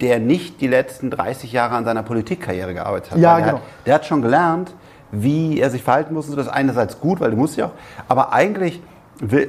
[0.01, 3.19] der nicht die letzten 30 Jahre an seiner Politikkarriere gearbeitet hat.
[3.19, 3.59] Ja, der, genau.
[3.59, 4.75] hat der hat schon gelernt,
[5.13, 6.29] wie er sich verhalten muss.
[6.29, 7.73] Das ist einerseits gut, weil du musst ja auch,
[8.09, 8.83] aber eigentlich
[9.31, 9.49] äh,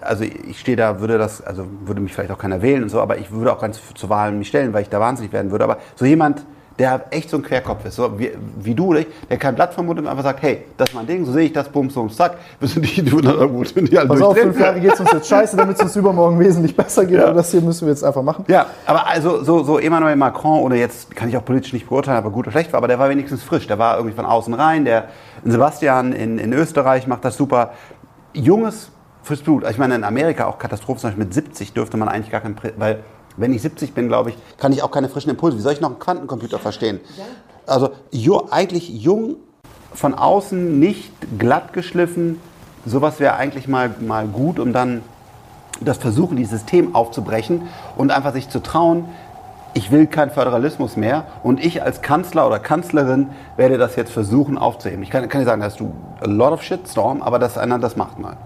[0.00, 3.00] also ich stehe da, würde das, also würde mich vielleicht auch keiner wählen und so,
[3.00, 5.64] aber ich würde auch ganz zur Wahl mich stellen, weil ich da wahnsinnig werden würde.
[5.64, 6.44] Aber so jemand,
[6.78, 9.98] der echt so ein Querkopf ist, so wie, wie du, der kein Blatt vom Mund
[9.98, 12.36] und einfach sagt, hey, das ist mein Ding, so sehe ich das, bums, bums, zack,
[12.60, 15.00] wir sind die, du dann irgendwo sind die alle Pass auf, fünf Jahre geht es
[15.00, 17.24] uns jetzt scheiße, damit es uns übermorgen wesentlich besser geht, ja.
[17.24, 18.44] aber das hier müssen wir jetzt einfach machen.
[18.48, 22.18] Ja, aber also so, so Emmanuel Macron, oder jetzt kann ich auch politisch nicht beurteilen,
[22.18, 24.52] aber gut oder schlecht war, aber der war wenigstens frisch, der war irgendwie von außen
[24.52, 25.08] rein, der
[25.44, 27.72] Sebastian in, in Österreich macht das super.
[28.34, 28.90] Junges
[29.22, 29.64] fürs Blut.
[29.68, 32.56] Ich meine, in Amerika auch Katastrophen, zum Beispiel mit 70 dürfte man eigentlich gar kein,
[32.76, 33.02] weil
[33.36, 35.58] wenn ich 70 bin, glaube ich, kann ich auch keine frischen Impulse.
[35.58, 37.00] Wie soll ich noch einen Quantencomputer verstehen?
[37.16, 37.24] Ja.
[37.66, 39.36] Also jo, eigentlich jung,
[39.92, 42.40] von außen nicht glatt geschliffen.
[42.84, 45.02] Sowas wäre eigentlich mal, mal gut, um dann
[45.80, 47.62] das Versuchen, dieses System aufzubrechen
[47.96, 49.06] und einfach sich zu trauen,
[49.74, 53.28] ich will keinen Föderalismus mehr und ich als Kanzler oder Kanzlerin
[53.58, 55.02] werde das jetzt versuchen aufzuheben.
[55.02, 57.94] Ich kann, kann nicht sagen, dass du a lot of shitstorm, aber dass einer das
[57.94, 58.38] macht mal.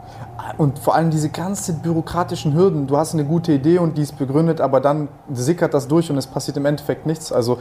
[0.61, 2.87] Und vor allem diese ganzen bürokratischen Hürden.
[2.87, 6.19] Du hast eine gute Idee und die ist begründet, aber dann sickert das durch und
[6.19, 7.33] es passiert im Endeffekt nichts.
[7.33, 7.57] Also,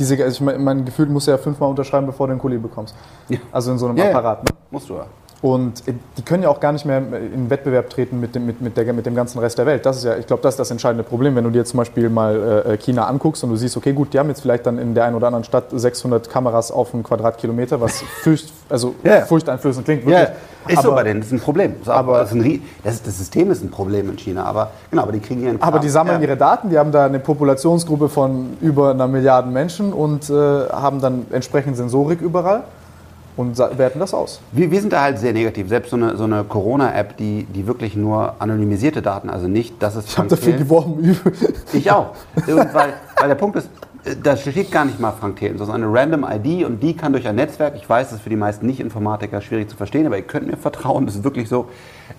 [0.00, 2.58] diese, also ich mein, mein Gefühl musst du ja fünfmal unterschreiben, bevor du einen Kuli
[2.58, 2.96] bekommst.
[3.28, 3.38] Ja.
[3.52, 4.42] Also in so einem ja, Apparat.
[4.42, 4.50] Ne?
[4.72, 5.06] Musst du ja.
[5.42, 8.60] Und äh, die können ja auch gar nicht mehr in Wettbewerb treten mit dem, mit,
[8.60, 9.86] mit, der, mit dem ganzen Rest der Welt.
[9.86, 11.34] Das ist ja, ich glaube, das ist das entscheidende Problem.
[11.34, 14.18] Wenn du dir zum Beispiel mal äh, China anguckst und du siehst, okay, gut, die
[14.18, 17.80] haben jetzt vielleicht dann in der einen oder anderen Stadt 600 Kameras auf einen Quadratkilometer,
[17.80, 19.24] was fürcht, also yeah.
[19.24, 20.04] furchteinflößend klingt.
[20.04, 20.28] Wirklich.
[20.28, 20.36] Yeah.
[20.68, 21.76] Ist aber, so bei denen, das ist ein Problem.
[21.78, 25.12] Das, aber, das, ein, das, das, System ist ein Problem in China, aber genau, aber
[25.12, 26.28] die kriegen ihren Aber die sammeln ja.
[26.28, 31.00] ihre Daten, die haben da eine Populationsgruppe von über einer Milliarde Menschen und äh, haben
[31.00, 32.64] dann entsprechend Sensorik überall
[33.40, 34.40] und werten das aus.
[34.52, 35.68] Wir, wir sind da halt sehr negativ.
[35.68, 39.96] Selbst so eine, so eine Corona-App, die, die wirklich nur anonymisierte Daten, also nicht, dass
[39.96, 40.06] es.
[40.06, 41.18] Ich habe dafür geworben.
[41.72, 42.14] Ich auch.
[42.46, 43.70] weil, weil der Punkt ist,
[44.22, 47.26] da steht gar nicht mal Frank Thelen, sondern eine random ID und die kann durch
[47.26, 50.22] ein Netzwerk, ich weiß, das ist für die meisten Nicht-Informatiker schwierig zu verstehen, aber ihr
[50.22, 51.68] könnt mir vertrauen, das ist wirklich so,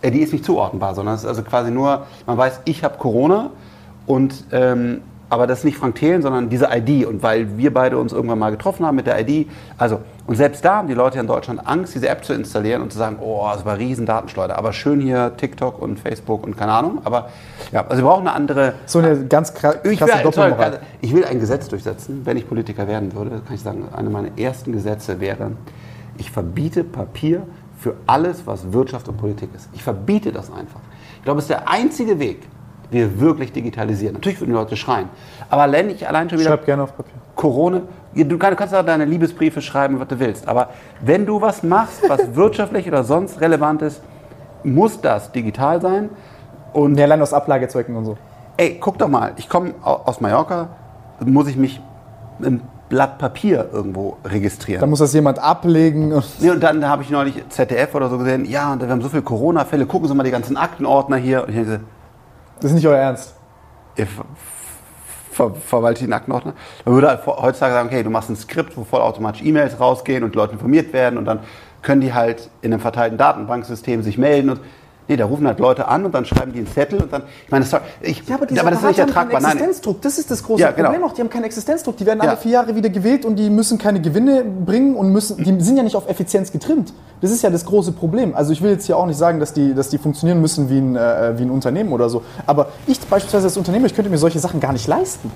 [0.02, 2.98] äh, die ist nicht zuordnenbar, sondern es ist also quasi nur, man weiß, ich habe
[2.98, 3.52] Corona
[4.06, 5.02] und ähm,
[5.32, 7.06] aber das ist nicht Frank Thelen, sondern diese ID.
[7.06, 9.48] Und weil wir beide uns irgendwann mal getroffen haben mit der ID,
[9.78, 10.02] also,
[10.32, 12.98] und selbst da haben die Leute in Deutschland Angst, diese App zu installieren und zu
[12.98, 14.58] sagen, oh, das war riesen Datenschleuder.
[14.58, 17.02] Aber schön hier TikTok und Facebook und keine Ahnung.
[17.04, 17.28] Aber
[17.74, 18.76] ja, also wir brauchen eine andere.
[18.86, 20.80] So eine ganz krasse ich will, Doppelmoral.
[21.02, 24.30] Ich will ein Gesetz durchsetzen, wenn ich Politiker werden würde, kann ich sagen, eine meiner
[24.38, 25.52] ersten Gesetze wäre,
[26.18, 27.42] ich verbiete Papier
[27.78, 29.68] für alles, was Wirtschaft und Politik ist.
[29.74, 30.80] Ich verbiete das einfach.
[31.18, 32.48] Ich glaube, es ist der einzige Weg,
[32.90, 34.14] wir wirklich digitalisieren.
[34.14, 35.10] Natürlich würden die Leute schreien.
[35.50, 36.52] Aber wenn ich allein schon wieder.
[36.52, 37.16] Schreib gerne auf Papier.
[37.36, 37.82] Corona.
[38.14, 40.48] Du kannst auch deine Liebesbriefe schreiben, was du willst.
[40.48, 40.70] Aber
[41.02, 44.02] wenn du was machst, was wirtschaftlich oder sonst relevant ist,
[44.64, 46.10] muss das digital sein.
[46.74, 48.18] Und ja, allein aus Ablagezwecken und so.
[48.58, 50.70] Ey, guck doch mal, ich komme aus Mallorca,
[51.22, 51.82] muss ich mich
[52.44, 54.82] ein Blatt Papier irgendwo registrieren.
[54.82, 56.12] Da muss das jemand ablegen.
[56.12, 59.02] Und, nee, und dann habe ich neulich ZDF oder so gesehen, ja, und wir haben
[59.02, 61.44] so viele Corona-Fälle, gucken Sie mal die ganzen Aktenordner hier.
[61.44, 61.80] Und ich denke,
[62.60, 63.34] das ist nicht euer Ernst.
[65.50, 66.54] Ver verwaltet den Aktenordner.
[66.86, 70.36] Man würde halt heutzutage sagen, okay, du machst ein Skript, wo vollautomatisch E-Mails rausgehen und
[70.36, 71.40] Leute informiert werden und dann
[71.82, 74.60] können die halt in einem verteilten Datenbanksystem sich melden und
[75.08, 77.52] Nee, da rufen halt Leute an und dann schreiben die einen Zettel und dann, ich
[77.52, 79.42] meine, sorry, ich, ja, aber, aber das ist nicht ertragbar.
[79.42, 80.90] Nein, Existenzdruck, das ist das große ja, genau.
[80.90, 81.14] Problem auch.
[81.14, 81.98] Die haben keinen Existenzdruck.
[81.98, 82.38] Die werden alle ja.
[82.38, 85.84] vier Jahre wieder gewählt und die müssen keine Gewinne bringen und müssen, die sind ja
[85.84, 86.94] nicht auf Effizienz getrimmt.
[87.20, 88.36] Das ist ja das große Problem.
[88.36, 90.78] Also ich will jetzt hier auch nicht sagen, dass die, dass die funktionieren müssen wie
[90.78, 92.24] ein, äh, wie ein Unternehmen oder so.
[92.48, 95.32] Aber ich beispielsweise als Unternehmer, ich könnte mir solche Sachen gar nicht leisten.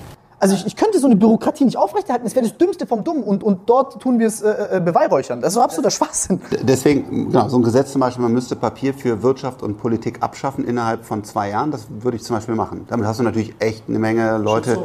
[0.46, 2.24] Also ich, ich, könnte so eine Bürokratie nicht aufrechterhalten.
[2.24, 3.24] Das wäre das Dümmste vom Dummen.
[3.24, 5.40] Und, und dort tun wir es äh, äh, beweihräuchern.
[5.40, 6.40] Das ist so absoluter Schwachsinn.
[6.62, 10.64] Deswegen, genau, so ein Gesetz zum Beispiel, man müsste Papier für Wirtschaft und Politik abschaffen
[10.64, 11.72] innerhalb von zwei Jahren.
[11.72, 12.86] Das würde ich zum Beispiel machen.
[12.88, 14.78] Damit hast du natürlich echt eine Menge Leute,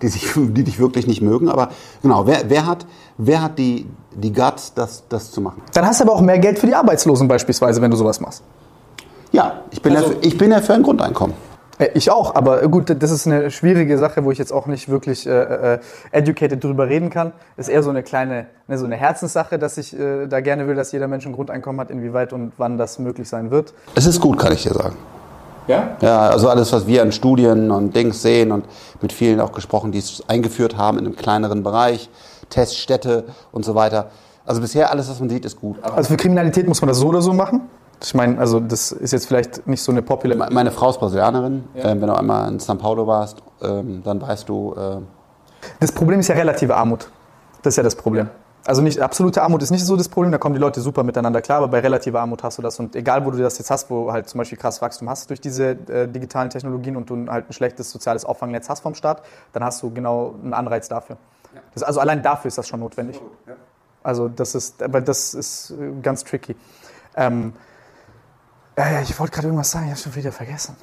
[0.00, 1.48] die, sich, die dich wirklich nicht mögen.
[1.48, 1.70] Aber
[2.02, 2.86] genau, wer, wer hat,
[3.18, 5.60] wer hat die, die Guts, das, das zu machen?
[5.72, 8.44] Dann hast du aber auch mehr Geld für die Arbeitslosen beispielsweise, wenn du sowas machst.
[9.32, 11.49] Ja, ich bin, also, ja, für, ich bin ja für ein Grundeinkommen.
[11.80, 14.88] Äh, ich auch, aber gut, das ist eine schwierige Sache, wo ich jetzt auch nicht
[14.88, 15.78] wirklich äh, äh,
[16.12, 17.32] educated drüber reden kann.
[17.56, 20.68] Das ist eher so eine kleine, ne, so eine Herzenssache, dass ich äh, da gerne
[20.68, 23.72] will, dass jeder Mensch ein Grundeinkommen hat, inwieweit und wann das möglich sein wird.
[23.94, 24.96] Es ist gut, kann ich dir sagen.
[25.66, 25.96] Ja?
[26.00, 28.64] Ja, also alles, was wir an Studien und Dings sehen und
[29.00, 32.10] mit vielen auch gesprochen, die es eingeführt haben in einem kleineren Bereich,
[32.48, 34.10] Teststätte und so weiter.
[34.44, 35.76] Also bisher alles, was man sieht, ist gut.
[35.82, 37.68] also für Kriminalität muss man das so oder so machen?
[38.02, 40.50] Ich meine, also das ist jetzt vielleicht nicht so eine popular.
[40.50, 41.64] Meine Frau ist Brasilianerin.
[41.74, 41.90] Ja.
[41.90, 44.74] Ähm, wenn du einmal in São Paulo warst, ähm, dann weißt du.
[44.74, 45.00] Äh
[45.80, 47.10] das Problem ist ja relative Armut.
[47.62, 48.30] Das ist ja das Problem.
[48.66, 51.40] Also nicht absolute Armut ist nicht so das Problem, da kommen die Leute super miteinander
[51.40, 52.78] klar, aber bei relativer Armut hast du das.
[52.78, 55.40] Und egal, wo du das jetzt hast, wo halt zum Beispiel krass Wachstum hast durch
[55.40, 59.22] diese äh, digitalen Technologien und du halt ein schlechtes soziales Auffangnetz hast vom Staat,
[59.52, 61.16] dann hast du genau einen Anreiz dafür.
[61.54, 61.60] Ja.
[61.72, 63.20] Das, also allein dafür ist das schon notwendig.
[64.02, 66.54] Also das ist, aber das ist äh, ganz tricky.
[67.16, 67.54] Ähm,
[68.80, 70.74] ja, ja, ich wollte gerade irgendwas sagen, ich habe schon wieder vergessen.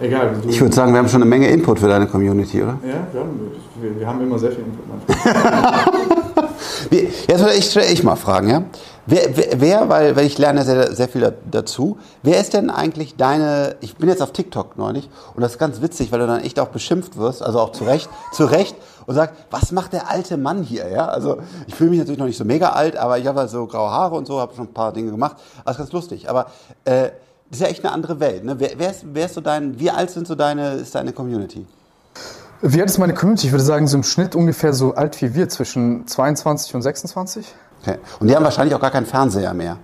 [0.00, 0.36] Egal.
[0.48, 2.78] Ich würde sagen, wir haben schon eine Menge Input für deine Community, oder?
[2.82, 5.84] Ja, wir haben, wir, wir haben immer sehr viel Input manchmal.
[6.90, 8.62] Jetzt würde ich, ich mal fragen, ja?
[9.06, 13.16] Wer, wer, wer, weil, weil ich lerne sehr, sehr viel dazu, wer ist denn eigentlich
[13.16, 16.40] deine, ich bin jetzt auf TikTok neulich und das ist ganz witzig, weil du dann
[16.40, 18.74] echt auch beschimpft wirst, also auch zu Recht, zu Recht
[19.06, 21.06] und sagst, was macht der alte Mann hier, ja?
[21.06, 23.66] Also ich fühle mich natürlich noch nicht so mega alt, aber ich habe halt so
[23.66, 26.46] graue Haare und so, habe schon ein paar Dinge gemacht, also ganz lustig, aber
[26.84, 27.10] äh,
[27.50, 28.58] das ist ja echt eine andere Welt, ne?
[28.58, 31.66] Wer, wer, ist, wer ist so dein, wie alt sind so deine, ist deine Community?
[32.62, 33.46] Wie alt ist meine Community?
[33.46, 37.54] Ich würde sagen, so im Schnitt ungefähr so alt wie wir, zwischen 22 und 26.
[37.82, 37.98] Okay.
[38.20, 39.76] Und die haben wahrscheinlich auch gar keinen Fernseher mehr.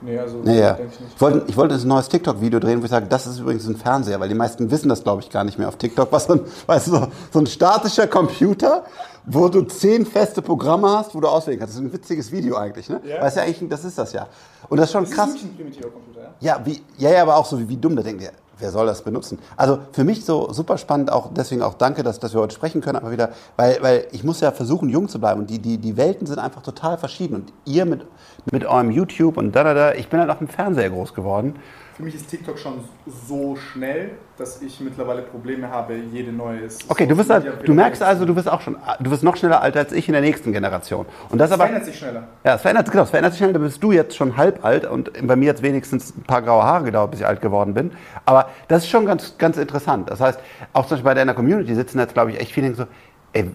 [0.00, 0.74] Nee, also nee, ja.
[0.74, 1.14] denke ich nicht.
[1.14, 3.76] Ich wollte, ich wollte ein neues TikTok-Video drehen, wo ich sage, das ist übrigens ein
[3.76, 6.12] Fernseher, weil die meisten wissen das, glaube ich, gar nicht mehr auf TikTok.
[6.12, 8.84] Was so ein, weißt du, so, so ein statischer Computer,
[9.26, 11.74] wo du zehn feste Programme hast, wo du auswählen kannst.
[11.74, 13.00] Das ist ein witziges Video eigentlich, ne?
[13.04, 13.20] Ja.
[13.20, 14.26] Weißt ja eigentlich, das ist das ja.
[14.68, 15.34] Und das ist schon das krass.
[15.34, 16.56] Ist ein primitiver Computer, ja?
[16.56, 18.86] Ja, wie, ja, ja, aber auch so wie, wie dumm, da denkt ihr, wer soll
[18.86, 19.38] das benutzen?
[19.56, 22.80] Also für mich so super spannend, auch deswegen auch danke, dass, dass wir heute sprechen
[22.80, 25.78] können, aber wieder, weil, weil ich muss ja versuchen, jung zu bleiben und die, die,
[25.78, 28.04] die Welten sind einfach total verschieden und ihr mit,
[28.50, 31.56] mit eurem YouTube und da, da, da, ich bin halt auf dem Fernseher groß geworden
[31.98, 32.84] für mich ist TikTok schon
[33.26, 36.88] so schnell, dass ich mittlerweile Probleme habe, jede neue ist.
[36.88, 39.60] Okay, du, wirst halt, du merkst also, du wirst auch schon, du wirst noch schneller
[39.60, 41.06] alt als ich in der nächsten Generation.
[41.28, 42.28] Und das, das aber, verändert sich schneller.
[42.44, 43.54] Ja, es verändert, genau, es verändert sich schneller.
[43.54, 46.62] Da bist du jetzt schon halb alt und bei mir hat wenigstens ein paar graue
[46.62, 47.90] Haare gedauert, bis ich alt geworden bin.
[48.24, 50.08] Aber das ist schon ganz, ganz interessant.
[50.08, 50.38] Das heißt,
[50.74, 52.84] auch zum Beispiel bei deiner Community sitzen jetzt, glaube ich, echt viele so,
[53.32, 53.50] ey,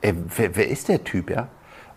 [0.00, 1.48] ey wer, wer ist der Typ, ja?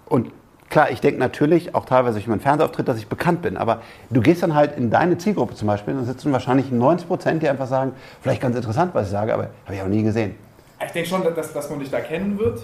[0.08, 0.34] Und
[0.70, 3.56] Klar, ich denke natürlich auch teilweise durch meinen Fernsehauftritt, dass ich bekannt bin.
[3.56, 7.44] Aber du gehst dann halt in deine Zielgruppe zum Beispiel, dann sitzen wahrscheinlich 90 Prozent,
[7.44, 10.36] die einfach sagen, vielleicht ganz interessant, was ich sage, aber habe ich auch nie gesehen.
[10.84, 12.64] Ich denke schon, dass, dass man dich da kennen wird.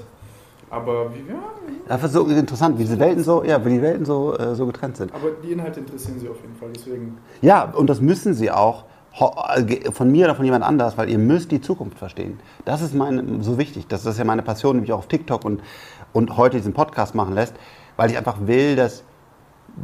[0.70, 1.40] Aber wie, ja.
[1.88, 4.66] Das ist so interessant, wie diese Welten so, ja, wie die Welten so, äh, so
[4.66, 5.14] getrennt sind.
[5.14, 7.18] Aber die Inhalte interessieren Sie auf jeden Fall, deswegen.
[7.42, 8.86] Ja, und das müssen Sie auch
[9.20, 12.40] äh, von mir oder von jemand anders, weil ihr müsst die Zukunft verstehen.
[12.64, 13.88] Das ist mein, so wichtig.
[13.88, 15.62] Das ist ja meine Passion, die mich auch auf TikTok und,
[16.14, 17.54] und heute diesen Podcast machen lässt
[17.98, 19.04] weil ich einfach will, dass,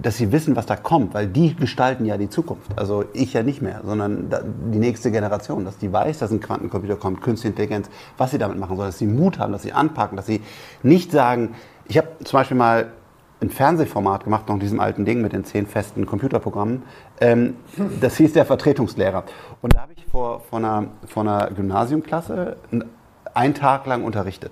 [0.02, 2.78] dass sie wissen, was da kommt, weil die gestalten ja die Zukunft.
[2.78, 4.30] Also ich ja nicht mehr, sondern
[4.72, 8.60] die nächste Generation, dass die weiß, dass ein Quantencomputer kommt, Künstliche Intelligenz, was sie damit
[8.60, 10.42] machen soll, dass sie Mut haben, dass sie anpacken, dass sie
[10.84, 11.56] nicht sagen,
[11.88, 12.92] ich habe zum Beispiel mal
[13.40, 16.84] ein Fernsehformat gemacht, noch in diesem alten Ding mit den zehn festen Computerprogrammen.
[17.22, 17.56] Ähm,
[18.02, 19.24] das hieß der Vertretungslehrer.
[19.62, 22.58] Und da habe ich vor, vor, einer, vor einer Gymnasiumklasse
[23.34, 24.52] einen Tag lang unterrichtet.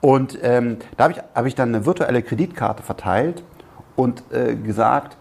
[0.00, 3.42] Und ähm, da habe ich, hab ich dann eine virtuelle Kreditkarte verteilt
[3.96, 5.16] und äh, gesagt,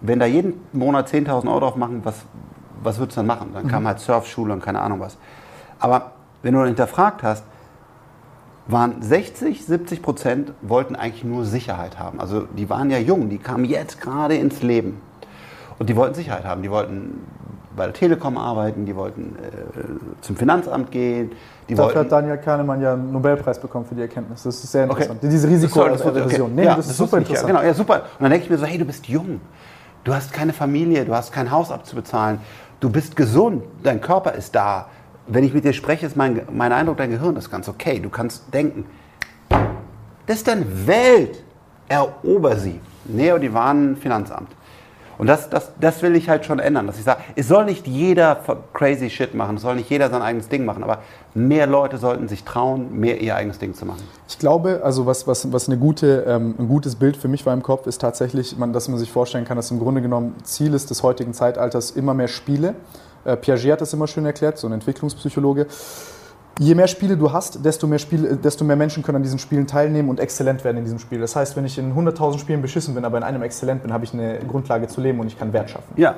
[0.00, 2.24] wenn da jeden Monat 10.000 Euro drauf machen, was,
[2.82, 3.50] was würdest du dann machen?
[3.54, 3.68] Dann mhm.
[3.68, 5.18] kam halt Surfschule und keine Ahnung was.
[5.78, 6.12] Aber
[6.42, 7.44] wenn du hinterfragt hast,
[8.66, 12.20] waren 60, 70 Prozent wollten eigentlich nur Sicherheit haben.
[12.20, 15.00] Also die waren ja jung, die kamen jetzt gerade ins Leben.
[15.78, 16.62] Und die wollten Sicherheit haben.
[16.62, 17.20] Die wollten
[17.78, 21.30] bei der Telekom arbeiten, die wollten äh, zum Finanzamt gehen.
[21.68, 24.42] Die Dafür wollten, hat Daniel Kahnemann ja einen Nobelpreis bekommen für die Erkenntnis.
[24.42, 25.18] Das ist sehr interessant.
[25.18, 25.28] Okay.
[25.30, 26.24] Diese Risikoaversion.
[26.24, 26.54] Okay.
[26.54, 27.48] Nee, ja, das, das ist super interessant.
[27.48, 27.94] Ja, genau, ja, super.
[27.94, 29.40] Und dann denke ich mir so, hey, du bist jung.
[30.04, 32.40] Du hast keine Familie, du hast kein Haus abzubezahlen.
[32.80, 34.86] Du bist gesund, dein Körper ist da.
[35.26, 38.00] Wenn ich mit dir spreche, ist mein, mein Eindruck, dein Gehirn ist ganz okay.
[38.00, 38.86] Du kannst denken.
[40.26, 41.42] Das ist deine Welt.
[41.88, 42.80] Erober sie.
[43.04, 44.50] Neodivan Finanzamt.
[45.18, 47.86] Und das, das, das will ich halt schon ändern, dass ich sage, es soll nicht
[47.86, 48.40] jeder
[48.72, 50.98] crazy Shit machen, es soll nicht jeder sein eigenes Ding machen, aber
[51.34, 54.02] mehr Leute sollten sich trauen, mehr ihr eigenes Ding zu machen.
[54.28, 57.52] Ich glaube, also was, was, was eine gute, ähm, ein gutes Bild für mich war
[57.52, 60.72] im Kopf, ist tatsächlich, man, dass man sich vorstellen kann, dass im Grunde genommen Ziel
[60.72, 62.74] ist des heutigen Zeitalters immer mehr Spiele.
[63.24, 65.66] Äh, Piaget hat das immer schön erklärt, so ein Entwicklungspsychologe
[66.58, 69.66] je mehr Spiele du hast, desto mehr, Spiele, desto mehr Menschen können an diesen Spielen
[69.66, 71.20] teilnehmen und exzellent werden in diesem Spiel.
[71.20, 74.04] Das heißt, wenn ich in 100.000 Spielen beschissen bin, aber in einem exzellent bin, habe
[74.04, 75.92] ich eine Grundlage zu leben und ich kann Wert schaffen.
[75.96, 76.16] Ja.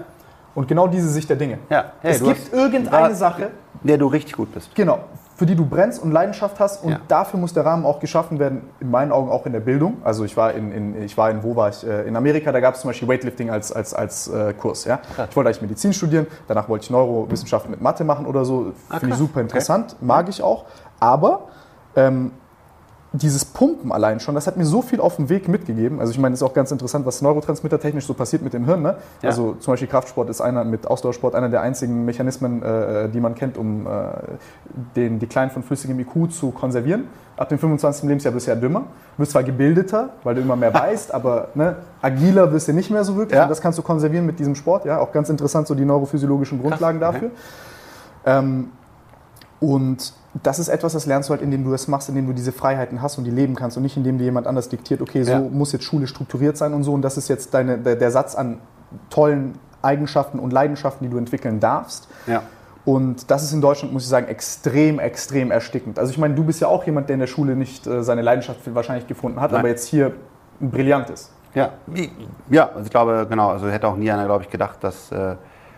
[0.54, 1.58] Und genau diese Sicht der Dinge.
[1.68, 1.92] Ja.
[2.00, 3.50] Hey, es gibt irgendeine Sache,
[3.82, 4.74] der du richtig gut bist.
[4.74, 5.00] Genau
[5.40, 6.84] für die du brennst und Leidenschaft hast.
[6.84, 7.00] Und ja.
[7.08, 9.96] dafür muss der Rahmen auch geschaffen werden, in meinen Augen auch in der Bildung.
[10.04, 11.82] Also ich war in, in ich war in, wo war ich?
[11.82, 14.84] Äh, in Amerika, da gab es zum Beispiel Weightlifting als, als, als äh, Kurs.
[14.84, 15.00] Ja?
[15.30, 18.74] Ich wollte eigentlich Medizin studieren, danach wollte ich Neurowissenschaften mit Mathe machen oder so.
[18.90, 20.04] Ah, Finde ich super interessant, okay.
[20.04, 20.66] mag ich auch.
[21.00, 21.48] Aber
[21.96, 22.32] ähm,
[23.12, 25.98] dieses Pumpen allein schon, das hat mir so viel auf dem Weg mitgegeben.
[25.98, 28.66] Also ich meine, es ist auch ganz interessant, was Neurotransmitter technisch so passiert mit dem
[28.66, 28.82] Hirn.
[28.82, 28.96] Ne?
[29.22, 29.30] Ja.
[29.30, 33.34] Also zum Beispiel Kraftsport ist einer mit Ausdauersport einer der einzigen Mechanismen, äh, die man
[33.34, 33.90] kennt, um äh,
[34.94, 37.08] den Decline von flüssigem IQ zu konservieren.
[37.36, 38.04] Ab dem 25.
[38.04, 38.80] Lebensjahr bist du ja dümmer.
[38.80, 42.90] Du bist zwar gebildeter, weil du immer mehr weißt, aber ne, agiler wirst du nicht
[42.90, 43.36] mehr so wirklich.
[43.36, 43.44] Ja.
[43.44, 44.84] Und das kannst du konservieren mit diesem Sport.
[44.84, 47.14] Ja, auch ganz interessant, so die neurophysiologischen Grundlagen Krass.
[47.14, 47.30] dafür.
[48.24, 48.68] Ähm,
[49.58, 52.52] und das ist etwas, das lernst du halt, indem du das machst, indem du diese
[52.52, 55.32] Freiheiten hast und die leben kannst und nicht indem dir jemand anders diktiert, okay, so
[55.32, 55.40] ja.
[55.40, 58.34] muss jetzt Schule strukturiert sein und so und das ist jetzt deine, der, der Satz
[58.34, 58.58] an
[59.08, 62.08] tollen Eigenschaften und Leidenschaften, die du entwickeln darfst.
[62.26, 62.42] Ja.
[62.84, 65.98] Und das ist in Deutschland, muss ich sagen, extrem, extrem erstickend.
[65.98, 68.22] Also ich meine, du bist ja auch jemand, der in der Schule nicht äh, seine
[68.22, 69.60] Leidenschaft wahrscheinlich gefunden hat, Nein.
[69.60, 70.12] aber jetzt hier
[70.60, 71.32] brillant ist.
[71.54, 71.72] Ja,
[72.48, 75.36] ja also ich glaube, genau, also hätte auch nie einer, glaube ich, gedacht, dass, äh,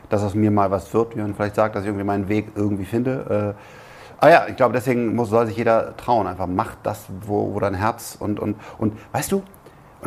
[0.09, 2.53] dass aus mir mal was wird, wie man vielleicht sagt, dass ich irgendwie meinen Weg
[2.55, 3.55] irgendwie finde.
[3.57, 3.82] Äh,
[4.23, 6.29] Ah ja, ich glaube, deswegen muss, soll sich jeder trauen.
[6.29, 9.45] Einfach mach das, wo, wo dein Herz und, und, und weißt du, und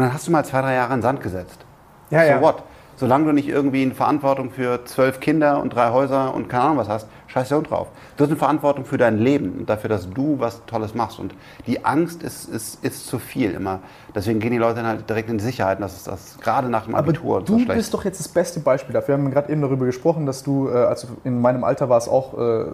[0.02, 1.66] dann hast du mal zwei, drei Jahre in Sand gesetzt.
[2.12, 2.42] Ja, so ja.
[2.42, 2.64] what?
[2.96, 6.78] Solange du nicht irgendwie eine Verantwortung für zwölf Kinder und drei Häuser und keine Ahnung
[6.78, 7.90] was hast, scheiß dir drauf.
[8.16, 11.20] Du hast eine Verantwortung für dein Leben und dafür, dass du was Tolles machst.
[11.20, 11.36] Und
[11.68, 13.82] die Angst ist, ist, ist zu viel immer.
[14.16, 15.82] Deswegen gehen die Leute dann halt direkt in Sicherheit.
[15.82, 17.36] Das ist das gerade nach dem Abitur.
[17.36, 19.18] Aber du so bist doch jetzt das beste Beispiel dafür.
[19.18, 22.08] Wir haben gerade eben darüber gesprochen, dass du, äh, als du in meinem Alter warst,
[22.08, 22.66] auch äh,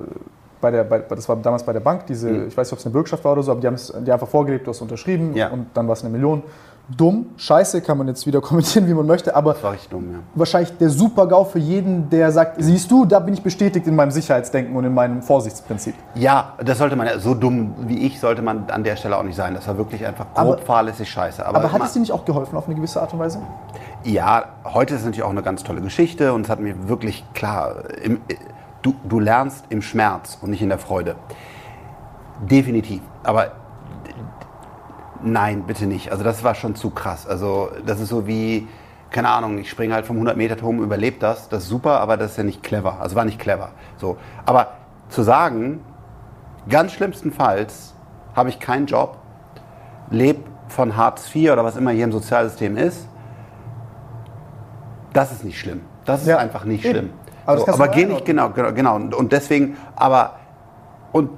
[0.62, 2.48] bei der, bei, das war damals bei der Bank, diese, mhm.
[2.48, 4.12] ich weiß nicht, ob es eine Bürgschaft war oder so, aber die haben es die
[4.12, 5.50] einfach vorgelebt, du hast unterschrieben ja.
[5.50, 6.44] und dann war es eine Million.
[6.98, 9.56] Dumm, scheiße, kann man jetzt wieder kommentieren, wie man möchte, aber
[9.90, 10.20] dumm, ja.
[10.36, 14.12] wahrscheinlich der Super-GAU für jeden, der sagt, siehst du, da bin ich bestätigt in meinem
[14.12, 15.96] Sicherheitsdenken und in meinem Vorsichtsprinzip.
[16.16, 19.36] Ja, das sollte man, so dumm wie ich, sollte man an der Stelle auch nicht
[19.36, 19.54] sein.
[19.54, 21.46] Das war wirklich einfach grob aber, fahrlässig scheiße.
[21.46, 23.40] Aber, aber hat es dir nicht auch geholfen auf eine gewisse Art und Weise?
[24.04, 27.24] Ja, heute ist es natürlich auch eine ganz tolle Geschichte und es hat mir wirklich
[27.34, 28.20] klar, im,
[28.82, 31.16] du, du lernst im Schmerz und nicht in der Freude.
[32.42, 33.02] Definitiv.
[33.24, 33.52] Aber
[35.24, 36.12] nein, bitte nicht.
[36.12, 37.28] Also das war schon zu krass.
[37.28, 38.68] Also das ist so wie,
[39.12, 41.50] keine Ahnung, ich springe halt vom 100 Meter Turm, überlebe das.
[41.50, 43.00] Das ist super, aber das ist ja nicht clever.
[43.00, 43.72] Also war nicht clever.
[43.98, 44.18] So.
[44.46, 44.68] Aber
[45.10, 45.82] zu sagen,
[46.70, 47.94] ganz schlimmstenfalls
[48.36, 49.18] habe ich keinen Job,
[50.10, 53.08] lebe von Hartz IV oder was immer hier im Sozialsystem ist,
[55.14, 55.82] das ist nicht schlimm.
[56.06, 56.94] Das ist ja, einfach nicht eben.
[56.94, 57.10] schlimm.
[57.46, 58.96] Aber, so, aber geh nicht, genau, genau, genau.
[58.96, 60.36] Und deswegen, aber,
[61.12, 61.30] und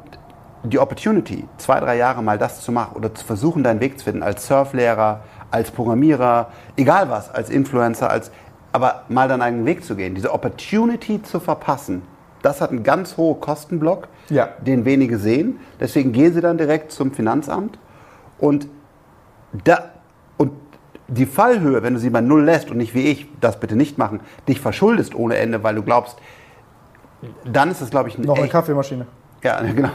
[0.64, 4.06] die Opportunity, zwei, drei Jahre mal das zu machen oder zu versuchen, deinen Weg zu
[4.06, 6.48] finden, als Surflehrer, als Programmierer,
[6.78, 8.32] egal was, als Influencer, als,
[8.72, 12.02] aber mal deinen eigenen Weg zu gehen, diese Opportunity zu verpassen,
[12.42, 14.50] das hat einen ganz hohen Kostenblock, ja.
[14.66, 15.60] den wenige sehen.
[15.80, 17.80] Deswegen gehen sie dann direkt zum Finanzamt
[18.38, 18.68] und
[19.64, 19.93] da,
[21.08, 23.98] die Fallhöhe, wenn du sie bei Null lässt und nicht wie ich, das bitte nicht
[23.98, 26.18] machen, dich verschuldest ohne Ende, weil du glaubst,
[27.46, 29.06] dann ist das, glaube ich, ein Noch eine Kaffeemaschine.
[29.44, 29.90] Ja, genau.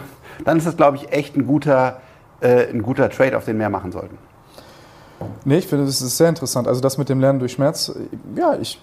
[0.45, 2.01] Dann ist das, glaube ich, echt ein guter,
[2.41, 4.19] äh, ein guter Trade, auf den wir mehr machen sollten.
[5.45, 6.69] Nee, ich finde, das ist sehr interessant.
[6.69, 7.93] Also das mit dem Lernen durch Schmerz,
[8.37, 8.81] ja, ich,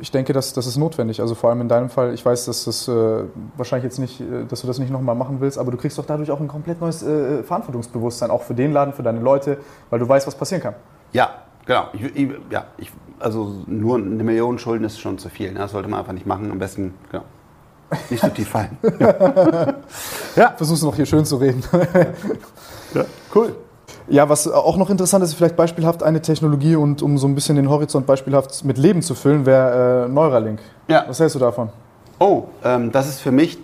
[0.00, 1.20] ich denke, das, das ist notwendig.
[1.20, 3.24] Also vor allem in deinem Fall, ich weiß, dass das äh,
[3.56, 6.04] wahrscheinlich jetzt nicht, äh, dass du das nicht nochmal machen willst, aber du kriegst doch
[6.04, 9.58] dadurch auch ein komplett neues äh, Verantwortungsbewusstsein, auch für den Laden, für deine Leute,
[9.88, 10.74] weil du weißt, was passieren kann.
[11.12, 11.30] Ja,
[11.68, 12.90] Genau, ich, ich, ja, ich,
[13.20, 15.52] also nur eine Million Schulden ist schon zu viel.
[15.52, 15.58] Ne?
[15.58, 16.50] Das sollte man einfach nicht machen.
[16.50, 17.24] Am besten, genau.
[18.08, 18.78] Nicht so tief fallen.
[18.98, 19.74] ja,
[20.34, 21.62] ja versuchst du noch hier schön zu reden.
[22.94, 23.04] ja,
[23.34, 23.54] cool.
[24.08, 27.56] Ja, was auch noch interessant ist, vielleicht beispielhaft eine Technologie und um so ein bisschen
[27.56, 30.60] den Horizont beispielhaft mit Leben zu füllen, wäre äh, Neuralink.
[30.88, 31.04] Ja.
[31.06, 31.68] Was hältst du davon?
[32.18, 33.58] Oh, ähm, das ist für mich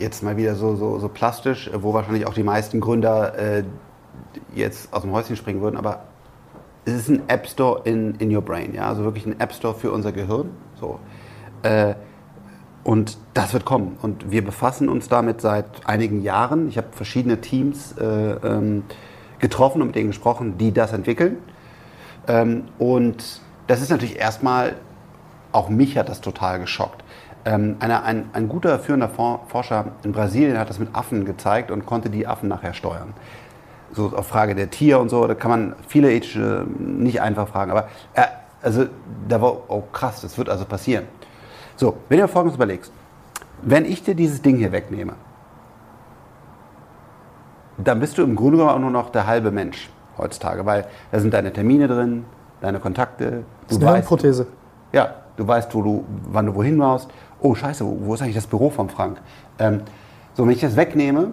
[0.00, 3.62] jetzt mal wieder so, so, so plastisch, wo wahrscheinlich auch die meisten Gründer äh,
[4.52, 6.00] jetzt aus dem Häuschen springen würden, aber
[6.86, 9.74] es ist ein App Store in, in your brain, ja, also wirklich ein App Store
[9.74, 10.50] für unser Gehirn.
[10.80, 11.00] So.
[11.62, 11.94] Äh,
[12.84, 13.98] und das wird kommen.
[14.00, 16.68] Und wir befassen uns damit seit einigen Jahren.
[16.68, 18.84] Ich habe verschiedene Teams äh, ähm,
[19.40, 21.38] getroffen und mit denen gesprochen, die das entwickeln.
[22.28, 24.76] Ähm, und das ist natürlich erstmal,
[25.50, 27.02] auch mich hat das total geschockt.
[27.44, 31.84] Ähm, eine, ein, ein guter führender Forscher in Brasilien hat das mit Affen gezeigt und
[31.84, 33.14] konnte die Affen nachher steuern
[33.92, 37.70] so auf Frage der Tier und so, da kann man viele ethische nicht einfach fragen.
[37.70, 38.22] Aber äh,
[38.62, 38.86] also
[39.28, 41.04] da war, oh krass, das wird also passieren.
[41.76, 42.92] So, wenn du folgendes überlegst,
[43.62, 45.14] wenn ich dir dieses Ding hier wegnehme,
[47.78, 51.20] dann bist du im Grunde genommen auch nur noch der halbe Mensch heutzutage, weil da
[51.20, 52.24] sind deine Termine drin,
[52.60, 53.24] deine Kontakte.
[53.30, 54.46] Du das ist eine weißt, Prothese.
[54.92, 57.10] Ja, du weißt, wo du, wann du wohin warst.
[57.40, 59.18] Oh Scheiße, wo, wo ist eigentlich das Büro von Frank?
[59.58, 59.82] Ähm,
[60.34, 61.32] so, wenn ich das wegnehme,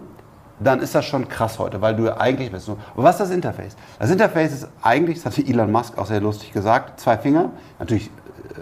[0.60, 2.68] dann ist das schon krass heute, weil du ja eigentlich bist.
[2.68, 3.76] Aber was ist das Interface?
[3.98, 8.10] Das Interface ist eigentlich, das hatte Elon Musk auch sehr lustig gesagt, zwei Finger, natürlich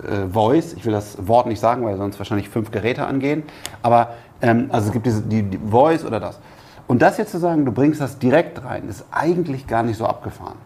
[0.08, 3.42] äh, Voice, ich will das Wort nicht sagen, weil sonst wahrscheinlich fünf Geräte angehen,
[3.82, 6.38] aber ähm, also es gibt diese, die, die Voice oder das.
[6.88, 10.06] Und das jetzt zu sagen, du bringst das direkt rein, ist eigentlich gar nicht so
[10.06, 10.56] abgefahren.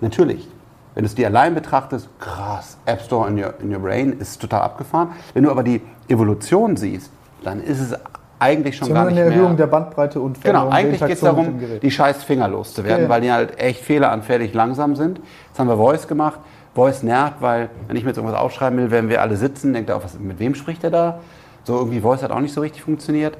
[0.00, 0.48] Natürlich,
[0.94, 4.40] wenn du es dir allein betrachtest, krass, App Store in your, in your Brain ist
[4.40, 5.10] total abgefahren.
[5.34, 7.10] Wenn du aber die Evolution siehst,
[7.42, 7.94] dann ist es
[8.38, 9.26] eigentlich schon gar nicht mehr.
[9.26, 13.08] eine Erhöhung der Bandbreite und Genau, eigentlich geht es darum, die scheiß Finger loszuwerden, ja,
[13.08, 15.20] weil die halt echt fehleranfällig langsam sind.
[15.48, 16.40] Jetzt haben wir Voice gemacht.
[16.74, 19.90] Voice nervt, weil wenn ich mir jetzt irgendwas aufschreiben will, wenn wir alle sitzen, denkt
[19.90, 21.18] er auch, was, mit wem spricht er da?
[21.64, 23.36] So irgendwie Voice hat auch nicht so richtig funktioniert.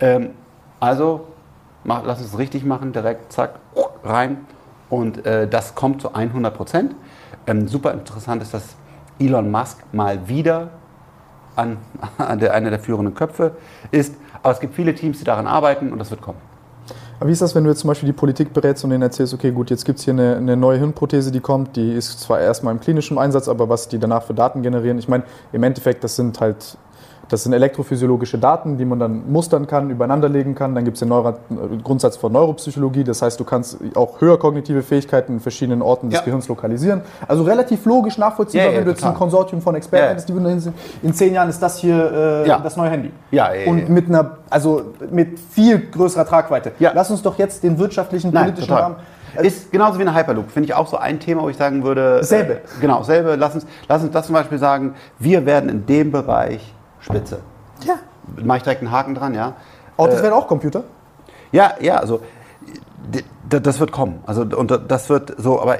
[0.00, 0.30] Ähm,
[0.80, 1.26] also
[1.84, 3.56] mach, lass uns es richtig machen, direkt zack
[4.04, 4.38] rein
[4.88, 6.94] und äh, das kommt zu 100 Prozent.
[7.46, 8.76] Ähm, super interessant ist, dass
[9.18, 10.70] Elon Musk mal wieder
[11.56, 11.78] an,
[12.16, 13.52] an der, einer der führenden Köpfe
[13.90, 14.14] ist.
[14.42, 16.38] Aber es gibt viele Teams, die daran arbeiten und das wird kommen.
[17.20, 19.34] Aber wie ist das, wenn du jetzt zum Beispiel die Politik berätst und denen erzählst,
[19.34, 22.40] okay, gut, jetzt gibt es hier eine, eine, neue Hirnprothese, die kommt, die ist zwar
[22.40, 26.04] erstmal im klinischen Einsatz, aber was die danach für Daten generieren, ich meine, im Endeffekt,
[26.04, 26.78] das sind halt
[27.28, 30.74] das sind elektrophysiologische Daten, die man dann mustern kann, übereinanderlegen kann.
[30.74, 31.34] Dann gibt es den Neuro
[31.84, 33.04] Grundsatz von Neuropsychologie.
[33.04, 36.24] Das heißt, du kannst auch höher kognitive Fähigkeiten in verschiedenen Orten des ja.
[36.24, 37.02] Gehirns lokalisieren.
[37.26, 40.34] Also relativ logisch nachvollziehbar, ja, ja, wenn du jetzt ein Konsortium von Experten hast, die
[40.34, 40.74] würden sind.
[41.02, 43.12] In zehn Jahren ist das hier äh, das neue Handy.
[43.30, 46.72] Ja, Und mit einer, also mit viel größerer Tragweite.
[46.78, 48.82] Lass uns doch jetzt den wirtschaftlichen, Nein, politischen total.
[48.82, 48.96] Rahmen
[49.42, 52.24] ist genauso wie eine Hyperloop, finde ich auch so ein Thema, wo ich sagen würde.
[52.24, 52.54] Selbe.
[52.54, 53.36] Äh, genau, selbe.
[53.36, 56.74] Lass uns, lass uns das zum Beispiel sagen, wir werden in dem Bereich
[57.08, 57.40] Spitze.
[57.84, 57.94] Ja.
[58.42, 59.54] Mache ich direkt einen Haken dran, ja.
[59.96, 60.84] Autos äh, werden auch Computer?
[61.52, 62.20] Ja, ja, also
[63.48, 64.20] das wird kommen.
[64.26, 65.78] Also und das wird so, aber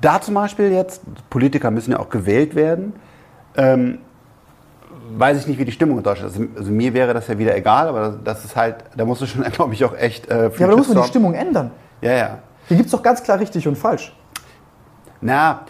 [0.00, 2.92] da zum Beispiel jetzt, Politiker müssen ja auch gewählt werden.
[3.56, 3.98] Ähm,
[5.16, 6.40] weiß ich nicht, wie die Stimmung in Deutschland ist.
[6.40, 9.26] Also, also, mir wäre das ja wieder egal, aber das ist halt, da musst du
[9.26, 10.28] schon, glaube ich, auch echt.
[10.28, 11.70] Äh, ja, aber da muss man die Stimmung ändern.
[12.00, 12.38] Ja, ja.
[12.68, 14.14] Hier gibt es doch ganz klar richtig und falsch.
[15.20, 15.60] Na,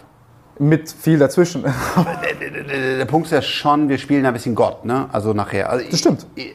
[0.57, 1.63] mit viel dazwischen.
[2.73, 5.07] der, der, Punkt ist ja schon, wir spielen ein bisschen Gott, ne?
[5.11, 5.69] Also nachher.
[5.69, 6.25] Also das stimmt.
[6.35, 6.53] Ich,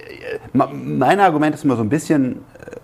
[0.53, 2.77] mein Argument ist immer so ein bisschen, äh,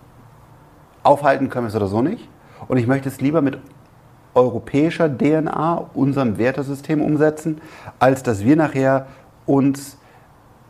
[1.03, 2.27] aufhalten können wir es oder so nicht.
[2.67, 3.57] Und ich möchte es lieber mit
[4.35, 7.61] europäischer DNA, unserem Wertesystem umsetzen,
[7.97, 9.07] als dass wir nachher
[9.45, 9.97] uns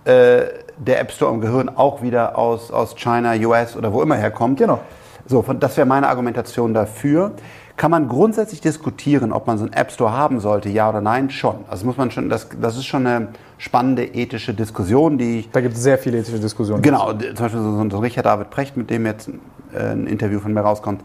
[0.06, 0.44] äh,
[0.78, 4.60] der App Store im Gehirn auch wieder aus, aus China, US oder wo immer herkommt.
[4.60, 4.80] Genau.
[5.26, 7.34] So, das wäre meine Argumentation dafür.
[7.78, 11.30] Kann man grundsätzlich diskutieren, ob man so einen App Store haben sollte, ja oder nein?
[11.30, 11.58] Schon.
[11.70, 13.28] Also muss man schon, das, das ist schon eine
[13.60, 15.48] spannende ethische Diskussion, die.
[15.52, 16.82] Da gibt es sehr viele ethische Diskussionen.
[16.82, 19.30] Genau, zum Beispiel so, ein Richard David Precht, mit dem jetzt
[19.74, 21.04] äh, ein Interview von mir rauskommt,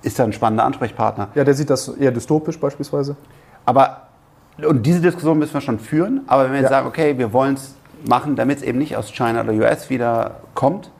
[0.00, 1.28] ist da ein spannender Ansprechpartner.
[1.34, 3.16] Ja, der sieht das eher dystopisch beispielsweise.
[3.66, 4.08] Aber,
[4.66, 6.78] und diese Diskussion müssen wir schon führen, aber wenn wir jetzt ja.
[6.78, 7.74] sagen, okay, wir wollen es
[8.08, 10.90] machen, damit es eben nicht aus China oder US wieder kommt,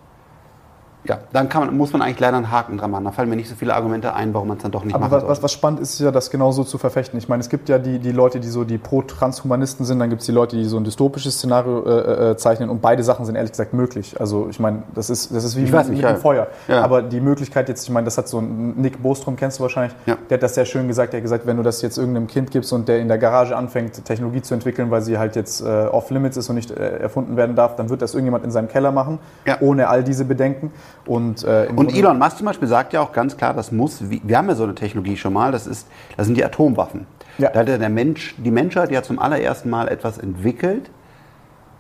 [1.07, 3.05] ja, dann man, muss man eigentlich leider einen Haken dran machen.
[3.05, 5.09] Da fallen mir nicht so viele Argumente ein, warum man es dann doch nicht Aber
[5.09, 7.19] machen was, was spannend ist, ist ja, das genauso zu verfechten.
[7.19, 10.23] Ich meine, es gibt ja die, die Leute, die so die Pro-Transhumanisten sind, dann gibt
[10.23, 13.35] es die Leute, die so ein dystopisches Szenario äh, äh, zeichnen und beide Sachen sind
[13.35, 14.19] ehrlich gesagt möglich.
[14.19, 16.13] Also ich meine, das ist, das ist wie mit, nicht, mit ja.
[16.13, 16.47] dem Feuer.
[16.69, 16.83] Ja.
[16.83, 19.95] Aber die Möglichkeit jetzt, ich meine, das hat so ein Nick Bostrom, kennst du wahrscheinlich,
[20.07, 20.17] ja.
[20.31, 22.51] der hat das sehr schön gesagt, der hat gesagt, wenn du das jetzt irgendeinem Kind
[22.51, 25.87] gibst und der in der Garage anfängt, Technologie zu entwickeln, weil sie halt jetzt äh,
[25.87, 28.93] off-limits ist und nicht äh, erfunden werden darf, dann wird das irgendjemand in seinem Keller
[28.93, 29.19] machen,
[29.61, 30.73] ohne all diese Bedenken.
[31.07, 34.39] Und äh, und Elon Musk zum Beispiel sagt ja auch ganz klar, das muss, wir
[34.39, 35.87] haben ja so eine Technologie schon mal, das, ist,
[36.17, 37.07] das sind die Atomwaffen.
[37.39, 37.51] Ja.
[37.51, 40.91] Da hat der Mensch, die Menschheit ja zum allerersten Mal etwas entwickelt,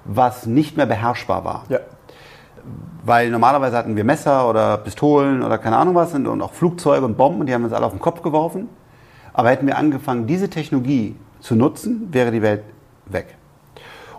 [0.04, 1.64] was nicht mehr beherrschbar war.
[1.68, 1.78] Ja.
[3.04, 7.16] Weil normalerweise hatten wir Messer oder Pistolen oder keine Ahnung was und auch Flugzeuge und
[7.16, 8.68] Bomben, die haben uns alle auf den Kopf geworfen.
[9.32, 12.62] Aber hätten wir angefangen, diese Technologie zu nutzen, wäre die Welt
[13.06, 13.36] weg.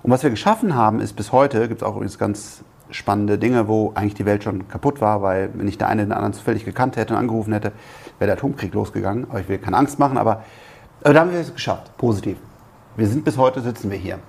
[0.04, 3.68] Und was wir geschaffen haben, ist bis heute, gibt es auch übrigens ganz spannende Dinge,
[3.68, 6.66] wo eigentlich die Welt schon kaputt war, weil wenn ich der eine den anderen zufällig
[6.66, 7.72] gekannt hätte und angerufen hätte,
[8.20, 9.26] wäre der Atomkrieg losgegangen.
[9.30, 10.44] Aber ich will keine Angst machen, aber,
[11.04, 12.38] aber da haben wir es geschafft, positiv.
[12.96, 14.20] Wir sind bis heute, sitzen wir hier.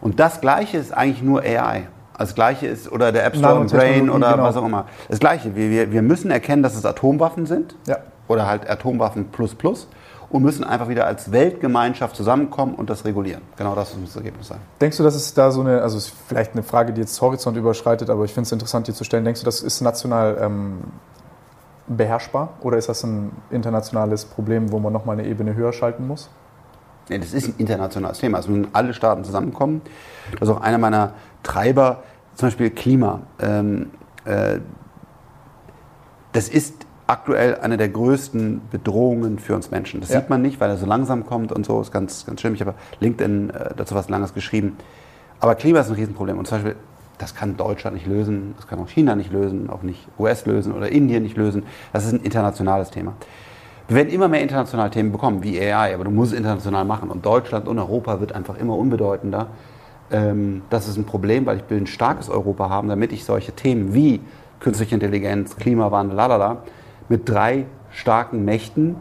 [0.00, 1.88] Und das Gleiche ist eigentlich nur AI.
[2.16, 4.42] Das Gleiche ist, oder der App Store und Brain oder genau.
[4.42, 4.86] was auch immer.
[5.08, 5.54] Das Gleiche.
[5.54, 7.76] Wir, wir müssen erkennen, dass es Atomwaffen sind.
[7.86, 7.98] Ja.
[8.26, 9.88] Oder halt Atomwaffen plus plus.
[10.30, 13.40] Und müssen einfach wieder als Weltgemeinschaft zusammenkommen und das regulieren.
[13.56, 14.58] Genau das muss das Ergebnis sein.
[14.78, 17.56] Denkst du, dass es da so eine, also ist vielleicht eine Frage, die jetzt Horizont
[17.56, 19.24] überschreitet, aber ich finde es interessant, die zu stellen.
[19.24, 20.80] Denkst du, das ist national ähm,
[21.86, 22.54] beherrschbar?
[22.60, 26.28] Oder ist das ein internationales Problem, wo man nochmal eine Ebene höher schalten muss?
[27.08, 28.38] Nee, das ist ein internationales Thema.
[28.38, 29.80] Es müssen alle Staaten zusammenkommen.
[30.38, 32.02] Das ist auch einer meiner Treiber,
[32.34, 33.20] zum Beispiel Klima.
[33.40, 33.90] Ähm,
[34.26, 34.58] äh,
[36.32, 36.74] das ist
[37.08, 40.00] aktuell eine der größten Bedrohungen für uns Menschen.
[40.00, 40.20] Das ja.
[40.20, 41.80] sieht man nicht, weil er so langsam kommt und so.
[41.80, 42.54] Ist ganz, ganz schlimm.
[42.54, 44.76] Ich habe LinkedIn äh, dazu was Langes geschrieben.
[45.40, 46.38] Aber Klima ist ein Riesenproblem.
[46.38, 46.76] Und zum Beispiel,
[47.16, 50.72] das kann Deutschland nicht lösen, das kann auch China nicht lösen, auch nicht US lösen
[50.72, 51.64] oder Indien nicht lösen.
[51.92, 53.14] Das ist ein internationales Thema.
[53.88, 57.10] Wir werden immer mehr internationale Themen bekommen, wie AI, aber du musst es international machen.
[57.10, 59.46] Und Deutschland und Europa wird einfach immer unbedeutender.
[60.10, 63.52] Ähm, das ist ein Problem, weil ich will ein starkes Europa haben, damit ich solche
[63.52, 64.20] Themen wie
[64.60, 66.58] künstliche Intelligenz, Klimawandel, lalala,
[67.08, 68.96] mit drei starken Mächten,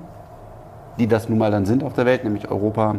[0.99, 2.95] die das nun mal dann sind auf der Welt, nämlich Europa,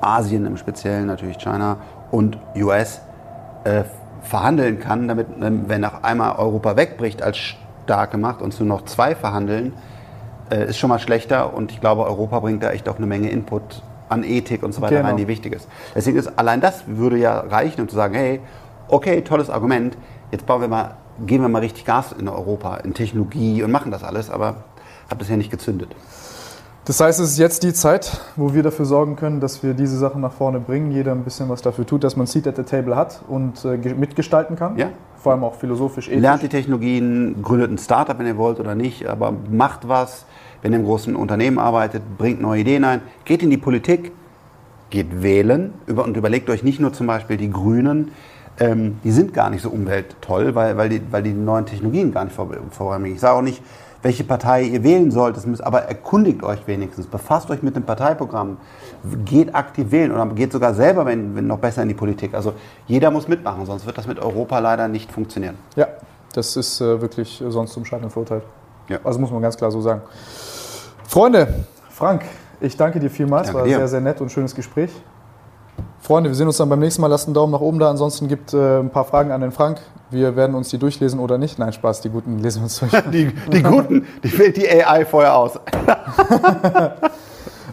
[0.00, 1.78] Asien im Speziellen, natürlich China
[2.10, 3.00] und US,
[3.64, 3.84] äh,
[4.22, 7.38] verhandeln kann, damit, wenn nach einmal Europa wegbricht als
[7.84, 9.72] starke Macht und nur noch zwei verhandeln,
[10.50, 13.30] äh, ist schon mal schlechter und ich glaube, Europa bringt da echt auch eine Menge
[13.30, 15.08] Input an Ethik und so weiter genau.
[15.08, 15.68] rein, die wichtig ist.
[15.94, 18.40] Deswegen ist allein das würde ja reichen, um zu sagen, hey,
[18.88, 19.96] okay, tolles Argument,
[20.30, 23.90] jetzt bauen wir mal, geben wir mal richtig Gas in Europa, in Technologie und machen
[23.90, 24.64] das alles, aber
[25.08, 25.88] hat bisher nicht gezündet.
[26.86, 29.98] Das heißt, es ist jetzt die Zeit, wo wir dafür sorgen können, dass wir diese
[29.98, 32.62] Sachen nach vorne bringen, jeder ein bisschen was dafür tut, dass man Seat at the
[32.62, 34.78] Table hat und äh, mitgestalten kann.
[34.78, 34.90] Ja.
[35.16, 36.20] Vor allem auch philosophisch, ethisch.
[36.20, 40.26] Lernt die Technologien, gründet ein Startup, wenn ihr wollt oder nicht, aber macht was,
[40.62, 44.12] wenn ihr im großen Unternehmen arbeitet, bringt neue Ideen ein, geht in die Politik,
[44.90, 48.12] geht wählen und überlegt euch nicht nur zum Beispiel die Grünen,
[48.58, 52.24] ähm, die sind gar nicht so umwelttoll, weil, weil, die, weil die neuen Technologien gar
[52.24, 53.14] nicht voranbringen.
[53.16, 53.62] Ich sage auch nicht,
[54.02, 58.58] welche Partei ihr wählen sollt, aber erkundigt euch wenigstens, befasst euch mit dem Parteiprogramm,
[59.24, 62.34] geht aktiv wählen oder geht sogar selber, wenn, wenn noch besser in die Politik.
[62.34, 62.52] Also
[62.86, 65.56] jeder muss mitmachen, sonst wird das mit Europa leider nicht funktionieren.
[65.74, 65.88] Ja,
[66.32, 68.44] das ist äh, wirklich sonst zum Scheitern verurteilt.
[68.88, 68.98] Ja.
[69.02, 70.02] Also muss man ganz klar so sagen.
[71.08, 72.22] Freunde, Frank,
[72.60, 73.48] ich danke dir vielmals.
[73.48, 73.76] Danke War dir.
[73.76, 74.90] sehr, sehr nett und schönes Gespräch.
[76.00, 77.08] Freunde, wir sehen uns dann beim nächsten Mal.
[77.08, 77.90] Lasst einen Daumen nach oben da.
[77.90, 79.80] Ansonsten gibt äh, ein paar Fragen an den Frank.
[80.10, 81.58] Wir werden uns die durchlesen oder nicht.
[81.58, 82.92] Nein, Spaß, die guten lesen wir uns durch.
[83.12, 85.52] die, die guten, die fehlt die AI vorher aus.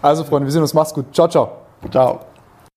[0.01, 0.73] also, Freunde, wir sehen uns.
[0.73, 1.13] Macht's gut.
[1.13, 1.51] Ciao, ciao.
[1.91, 2.32] Ciao.